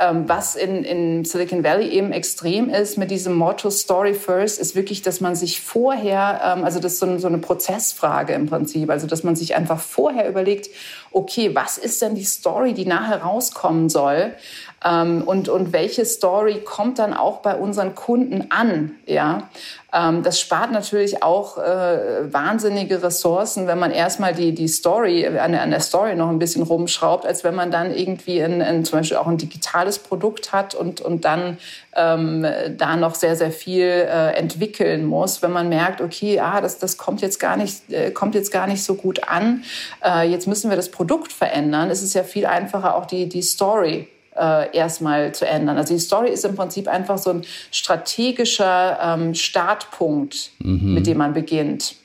[0.00, 4.74] ähm, was in, in Silicon Valley eben extrem ist mit diesem Motto Story First, ist
[4.74, 8.90] wirklich, dass man sich vorher, ähm, also das ist so, so eine Prozessfrage im Prinzip,
[8.90, 10.68] also dass man sich einfach vorher überlegt,
[11.12, 14.34] okay, was ist denn die Story, die nachher rauskommen soll?
[14.82, 18.92] Ähm, und, und welche Story kommt dann auch bei unseren Kunden an?
[19.06, 19.48] Ja,
[19.92, 25.52] ähm, das spart natürlich auch äh, wahnsinnige Ressourcen, wenn man erstmal die, die Story, an
[25.52, 28.84] der, an der Story noch ein bisschen rumschraubt, als wenn man dann irgendwie in, in
[28.84, 31.58] zum Beispiel auch ein digitales Produkt hat und, und dann
[31.94, 32.46] ähm,
[32.78, 36.96] da noch sehr, sehr viel äh, entwickeln muss, wenn man merkt, okay, ah, das, das
[36.96, 39.64] kommt jetzt gar nicht, äh, kommt jetzt gar nicht so gut an.
[40.02, 41.90] Äh, jetzt müssen wir das Produkt verändern.
[41.90, 44.08] Es ist ja viel einfacher, auch die, die Story
[44.40, 45.76] äh, erstmal zu ändern.
[45.76, 50.94] Also die Story ist im Prinzip einfach so ein strategischer ähm, Startpunkt, mhm.
[50.94, 51.96] mit dem man beginnt.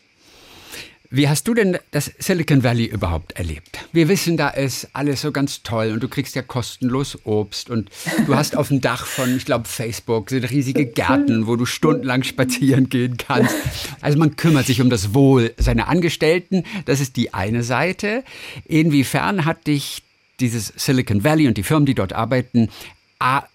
[1.11, 3.79] Wie hast du denn das Silicon Valley überhaupt erlebt?
[3.93, 7.89] Wir wissen, da ist alles so ganz toll und du kriegst ja kostenlos Obst und
[8.25, 12.23] du hast auf dem Dach von, ich glaube, Facebook sind riesige Gärten, wo du stundenlang
[12.23, 13.55] spazieren gehen kannst.
[14.01, 16.63] Also man kümmert sich um das Wohl seiner Angestellten.
[16.85, 18.23] Das ist die eine Seite.
[18.65, 20.04] Inwiefern hat dich
[20.39, 22.69] dieses Silicon Valley und die Firmen, die dort arbeiten,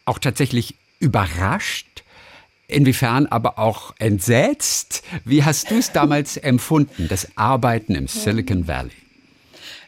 [0.05, 2.05] auch tatsächlich überrascht?
[2.69, 5.03] Inwiefern aber auch entsetzt?
[5.25, 8.93] Wie hast du es damals empfunden, das Arbeiten im Silicon Valley?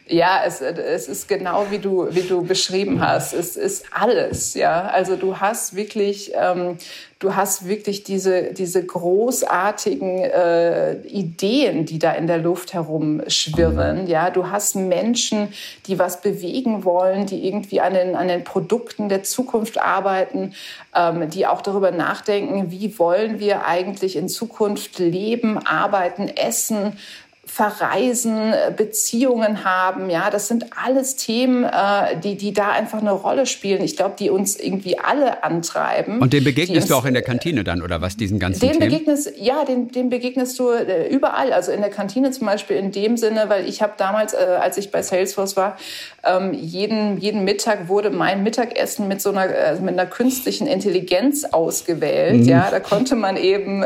[0.07, 3.33] Ja, es, es ist genau wie du, wie du beschrieben hast.
[3.33, 4.87] Es ist alles, ja.
[4.87, 6.77] Also du hast wirklich, ähm,
[7.19, 14.29] du hast wirklich diese, diese großartigen äh, Ideen, die da in der Luft herumschwirren, ja.
[14.29, 15.53] Du hast Menschen,
[15.87, 20.53] die was bewegen wollen, die irgendwie an den, an den Produkten der Zukunft arbeiten,
[20.93, 26.97] ähm, die auch darüber nachdenken, wie wollen wir eigentlich in Zukunft leben, arbeiten, essen,
[27.53, 30.09] verreisen, Beziehungen haben.
[30.09, 33.83] Ja, das sind alles Themen, äh, die, die da einfach eine Rolle spielen.
[33.83, 36.19] Ich glaube, die uns irgendwie alle antreiben.
[36.19, 38.89] Und den begegnest du auch in der Kantine dann, oder was, diesen ganzen den Themen?
[38.89, 41.53] Begegnest, ja, den, den begegnest du äh, überall.
[41.53, 44.79] Also in der Kantine zum Beispiel in dem Sinne, weil ich habe damals, äh, als
[44.79, 45.77] ich bei Salesforce war,
[46.23, 52.41] ähm, jeden, jeden Mittag wurde mein Mittagessen mit so einer, mit einer künstlichen Intelligenz ausgewählt.
[52.41, 52.49] Mhm.
[52.49, 53.85] Ja, da konnte man eben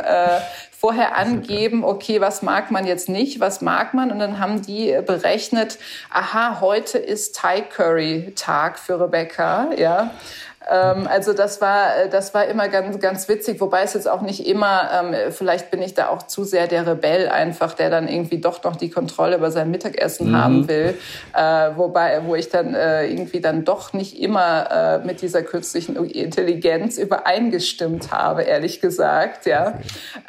[0.88, 4.10] vorher angeben, okay, was mag man jetzt nicht, was mag man?
[4.10, 5.80] Und dann haben die berechnet,
[6.10, 10.12] aha, heute ist Thai Curry Tag für Rebecca, ja.
[10.70, 14.22] Ähm, also das war, äh, das war immer ganz, ganz witzig, wobei es jetzt auch
[14.22, 18.08] nicht immer, ähm, vielleicht bin ich da auch zu sehr der Rebell einfach, der dann
[18.08, 20.36] irgendwie doch noch die Kontrolle über sein Mittagessen mhm.
[20.36, 20.98] haben will,
[21.34, 25.96] äh, wobei, wo ich dann äh, irgendwie dann doch nicht immer äh, mit dieser künstlichen
[25.96, 29.80] Intelligenz übereingestimmt habe, ehrlich gesagt, ja.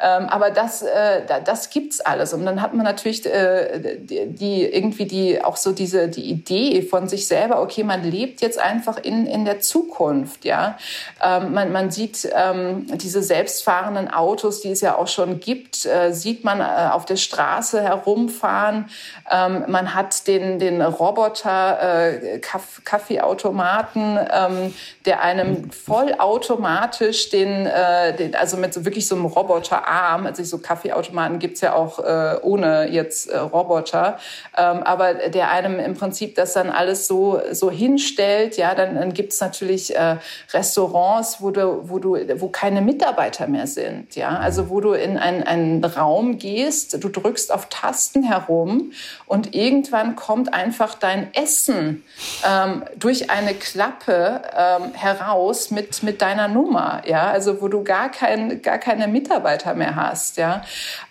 [0.01, 4.63] Ähm, aber das, äh, das gibt's alles und dann hat man natürlich äh, die, die
[4.63, 8.97] irgendwie die auch so diese die Idee von sich selber, okay, man lebt jetzt einfach
[8.97, 10.28] in in der Zukunft.
[10.29, 10.45] Zukunft.
[10.45, 10.77] Ja,
[11.23, 16.11] ähm, man, man sieht ähm, diese selbstfahrenden Autos, die es ja auch schon gibt, äh,
[16.11, 18.89] sieht man äh, auf der Straße herumfahren.
[19.31, 24.73] Ähm, man hat den den Roboter äh, Kaff Kaffeeautomaten, ähm,
[25.05, 30.59] der einem vollautomatisch den, äh, den also mit so wirklich so einem Roboterarm, also so
[30.59, 34.17] Kaffeeautomaten gibt's ja auch äh, ohne jetzt äh, Roboter,
[34.57, 38.57] ähm, aber der einem im Prinzip das dann alles so so hinstellt.
[38.57, 40.17] Ja, dann, dann gibt's natürlich äh,
[40.53, 44.15] Restaurants, wo du, wo du, wo keine Mitarbeiter mehr sind.
[44.15, 48.91] Ja, also wo du in einen, einen Raum gehst, du drückst auf Tasten herum
[49.25, 52.03] und irgendwann kommt einfach dein Essen
[52.47, 57.01] ähm, durch eine Klappe ähm, heraus mit mit deiner Nummer.
[57.05, 60.37] Ja, also wo du gar kein, gar keine Mitarbeiter mehr hast.
[60.37, 60.63] Ja,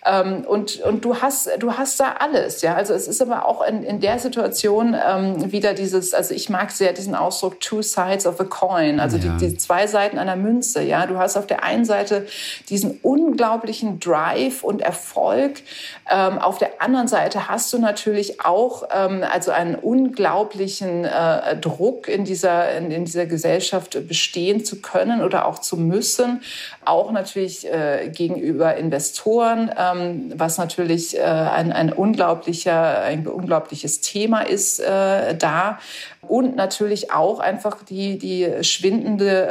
[0.05, 2.61] ähm, und und du hast du hast da alles.
[2.61, 6.49] Ja, also es ist aber auch in, in der Situation ähm, wieder dieses, also ich
[6.49, 8.98] mag sehr diesen Ausdruck Two Sides of a Coin.
[8.99, 9.37] Also ja.
[9.37, 10.81] die, die, zwei Seiten einer Münze.
[10.83, 12.27] Ja, du hast auf der einen Seite
[12.69, 15.61] diesen unglaublichen Drive und Erfolg.
[16.09, 22.07] Ähm, auf der anderen Seite hast du natürlich auch ähm, also einen unglaublichen äh, Druck
[22.07, 26.41] in dieser in, in, dieser Gesellschaft bestehen zu können oder auch zu müssen.
[26.85, 34.41] Auch natürlich äh, gegenüber Investoren, ähm, was natürlich äh, ein, ein unglaublicher ein unglaubliches Thema
[34.41, 35.79] ist äh, da
[36.27, 39.47] und natürlich auch einfach die, die schwindende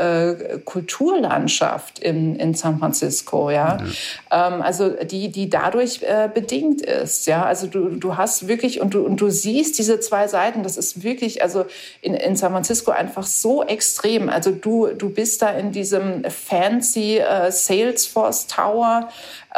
[0.55, 3.79] äh, Kulturlandschaft in, in San Francisco, ja.
[3.81, 3.93] Mhm.
[4.31, 7.45] Ähm, also die, die dadurch äh, bedingt ist, ja.
[7.45, 11.03] Also du, du hast wirklich und du, und du siehst diese zwei Seiten, das ist
[11.03, 11.65] wirklich, also
[12.03, 14.29] in, in San Francisco einfach so extrem.
[14.29, 19.09] Also du, du bist da in diesem fancy äh, Salesforce Tower,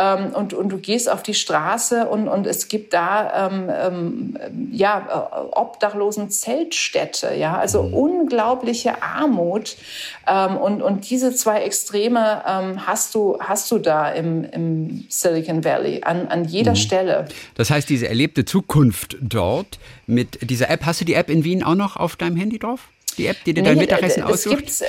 [0.00, 4.70] ähm, und, und du gehst auf die Straße und, und es gibt da ähm, ähm,
[4.72, 6.99] ja, äh, obdachlosen Zeltstädte,
[7.36, 7.94] ja, also mhm.
[7.94, 9.76] unglaubliche Armut.
[10.26, 15.64] Ähm, und, und diese zwei Extreme ähm, hast, du, hast du da im, im Silicon
[15.64, 16.76] Valley an, an jeder mhm.
[16.76, 17.28] Stelle.
[17.54, 21.62] Das heißt, diese erlebte Zukunft dort mit dieser App, hast du die App in Wien
[21.62, 22.88] auch noch auf deinem Handy drauf?
[23.20, 24.56] Die App, die dir nee, dein Mittagessen das aussucht?
[24.56, 24.86] Gibt's, äh,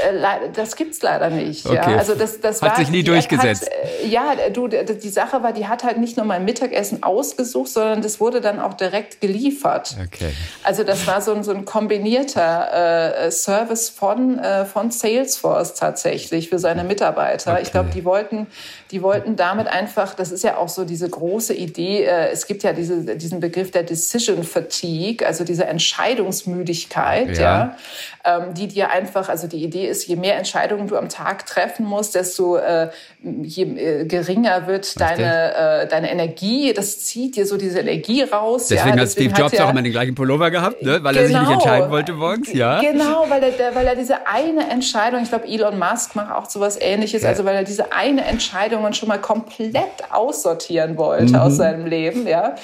[0.54, 1.66] das gibt's leider nicht.
[1.66, 1.76] Okay.
[1.76, 1.98] Ja.
[1.98, 3.64] Also das, das hat war, sich nie durchgesetzt.
[3.64, 7.70] Hat, äh, ja, du, die Sache war, die hat halt nicht nur mein Mittagessen ausgesucht,
[7.70, 9.96] sondern das wurde dann auch direkt geliefert.
[10.02, 10.32] Okay.
[10.64, 16.50] Also das war so ein, so ein kombinierter äh, Service von, äh, von Salesforce tatsächlich
[16.50, 17.54] für seine Mitarbeiter.
[17.54, 17.62] Okay.
[17.64, 18.48] Ich glaube, die wollten,
[18.92, 22.64] die wollten damit einfach, das ist ja auch so diese große Idee, äh, es gibt
[22.64, 27.44] ja diese, diesen Begriff der Decision Fatigue, also diese Entscheidungsmüdigkeit, ja.
[27.44, 27.78] ja
[28.24, 31.86] ähm, die dir einfach, also die Idee ist, je mehr Entscheidungen du am Tag treffen
[31.86, 32.90] musst, desto äh,
[33.22, 36.74] je äh, geringer wird deine, äh, deine Energie.
[36.74, 38.68] Das zieht dir so diese Energie raus.
[38.68, 41.04] Deswegen ja, hat Steve Jobs auch immer den gleichen Pullover gehabt, ne?
[41.04, 41.54] weil genau, er sich nicht genau.
[41.54, 42.54] entscheiden wollte morgens.
[42.54, 42.80] Ja.
[42.82, 46.78] Genau, weil er, weil er diese eine Entscheidung, ich glaube, Elon Musk macht auch sowas
[46.80, 47.30] ähnliches, ja.
[47.30, 51.36] also weil er diese eine Entscheidung schon mal komplett aussortieren wollte mhm.
[51.36, 52.28] aus seinem Leben.
[52.28, 52.56] Ja.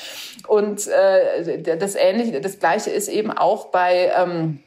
[0.47, 4.59] Und äh, das Ähnliche, das Gleiche ist eben auch bei ähm,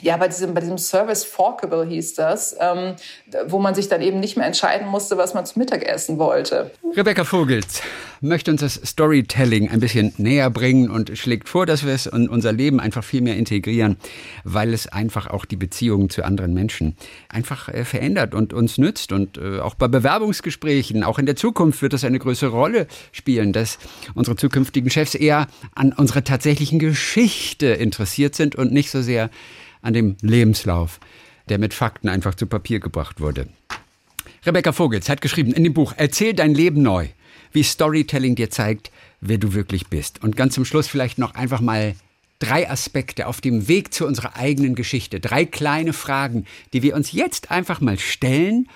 [0.00, 2.94] ja, bei diesem, bei diesem Service Forkable hieß das, ähm,
[3.46, 6.70] wo man sich dann eben nicht mehr entscheiden musste, was man zum Mittag essen wollte.
[6.96, 7.80] Rebecca Vogels
[8.20, 12.28] möchte uns das Storytelling ein bisschen näher bringen und schlägt vor, dass wir es in
[12.28, 13.96] unser Leben einfach viel mehr integrieren,
[14.44, 16.96] weil es einfach auch die Beziehungen zu anderen Menschen
[17.28, 19.12] einfach äh, verändert und uns nützt.
[19.12, 23.52] Und äh, auch bei Bewerbungsgesprächen, auch in der Zukunft wird das eine größere Rolle spielen,
[23.52, 23.78] dass
[24.14, 29.30] unsere zukünftigen Chefs eher an unserer tatsächlichen Geschichte interessiert sind und nicht so sehr
[29.84, 30.98] an dem Lebenslauf,
[31.48, 33.48] der mit Fakten einfach zu Papier gebracht wurde.
[34.46, 37.08] Rebecca Vogels hat geschrieben in dem Buch Erzähl dein Leben neu,
[37.52, 40.22] wie Storytelling dir zeigt, wer du wirklich bist.
[40.22, 41.94] Und ganz zum Schluss vielleicht noch einfach mal
[42.38, 47.12] drei Aspekte auf dem Weg zu unserer eigenen Geschichte, drei kleine Fragen, die wir uns
[47.12, 48.68] jetzt einfach mal stellen,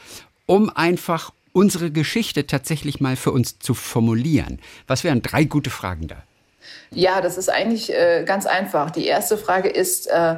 [0.46, 4.60] um einfach unsere Geschichte tatsächlich mal für uns zu formulieren.
[4.86, 6.22] Was wären drei gute Fragen da?
[6.90, 8.90] Ja, das ist eigentlich äh, ganz einfach.
[8.90, 10.36] Die erste Frage ist, äh,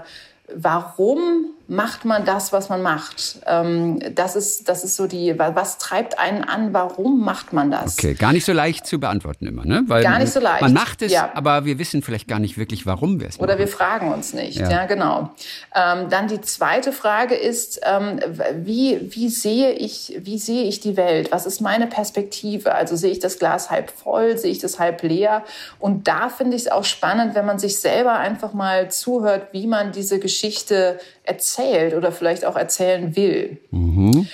[0.54, 3.38] warum macht man das, was man macht?
[3.46, 7.96] Ähm, das, ist, das ist so die, was treibt einen an, warum macht man das?
[7.96, 9.84] Okay, gar nicht so leicht zu beantworten immer, ne?
[9.86, 10.62] Weil gar nicht so leicht.
[10.62, 11.30] Man macht es, ja.
[11.32, 13.44] aber wir wissen vielleicht gar nicht wirklich, warum wir es machen.
[13.44, 15.30] Oder wir fragen uns nicht, ja, ja genau.
[15.72, 18.18] Ähm, dann die zweite Frage ist, ähm,
[18.56, 21.30] wie, wie, sehe ich, wie sehe ich die Welt?
[21.30, 22.74] Was ist meine Perspektive?
[22.74, 25.44] Also sehe ich das Glas halb voll, sehe ich das halb leer?
[25.78, 29.68] Und da finde ich es auch spannend, wenn man sich selber einfach mal zuhört, wie
[29.68, 31.59] man diese Geschichte erzählt
[31.96, 33.58] oder vielleicht auch erzählen will.
[33.70, 34.28] Mhm.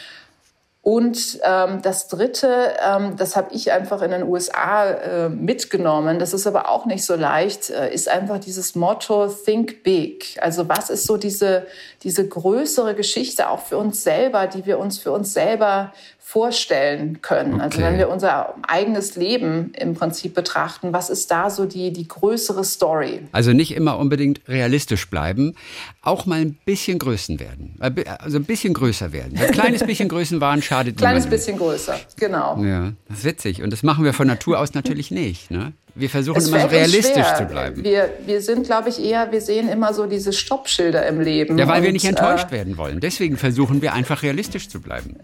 [0.87, 6.33] Und ähm, das Dritte, ähm, das habe ich einfach in den USA äh, mitgenommen, das
[6.33, 10.39] ist aber auch nicht so leicht, äh, ist einfach dieses Motto Think Big.
[10.41, 11.67] Also was ist so diese,
[12.05, 15.93] diese größere Geschichte auch für uns selber, die wir uns für uns selber
[16.29, 17.61] vorstellen können.
[17.61, 17.85] Also okay.
[17.85, 22.09] Also wenn wir unser eigenes Leben im Prinzip betrachten, was ist da so die, die
[22.09, 23.21] größere Story?
[23.31, 25.55] Also nicht immer unbedingt realistisch bleiben,
[26.03, 27.77] auch mal ein bisschen größen werden.
[28.19, 29.39] Also ein bisschen größer werden.
[29.39, 32.61] Ein kleines bisschen Größenwahn schadet Kleines bisschen größer, genau.
[32.61, 33.63] Ja, das ist witzig.
[33.63, 35.53] Und das machen wir von Natur aus natürlich nicht.
[35.53, 35.75] Ne?
[35.95, 37.85] Wir versuchen es immer so realistisch zu bleiben.
[37.85, 41.57] Wir, wir sind, glaube ich, eher, wir sehen immer so diese Stoppschilder im Leben.
[41.57, 42.99] Ja, weil und, wir nicht enttäuscht äh, werden wollen.
[42.99, 45.15] Deswegen versuchen wir einfach realistisch zu bleiben.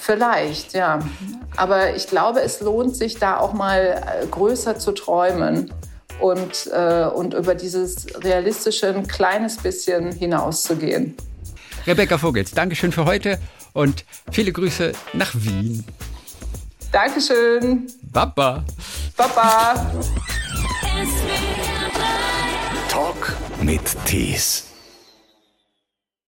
[0.00, 1.00] Vielleicht, ja.
[1.56, 5.72] Aber ich glaube, es lohnt sich da auch mal äh, größer zu träumen
[6.20, 11.16] und, äh, und über dieses realistische ein kleines bisschen hinauszugehen.
[11.86, 13.38] Rebecca Vogels, Dankeschön für heute
[13.72, 15.84] und viele Grüße nach Wien.
[16.92, 17.86] Dankeschön.
[18.12, 18.64] Baba.
[19.16, 19.92] Baba.
[22.88, 24.73] Talk mit Tees.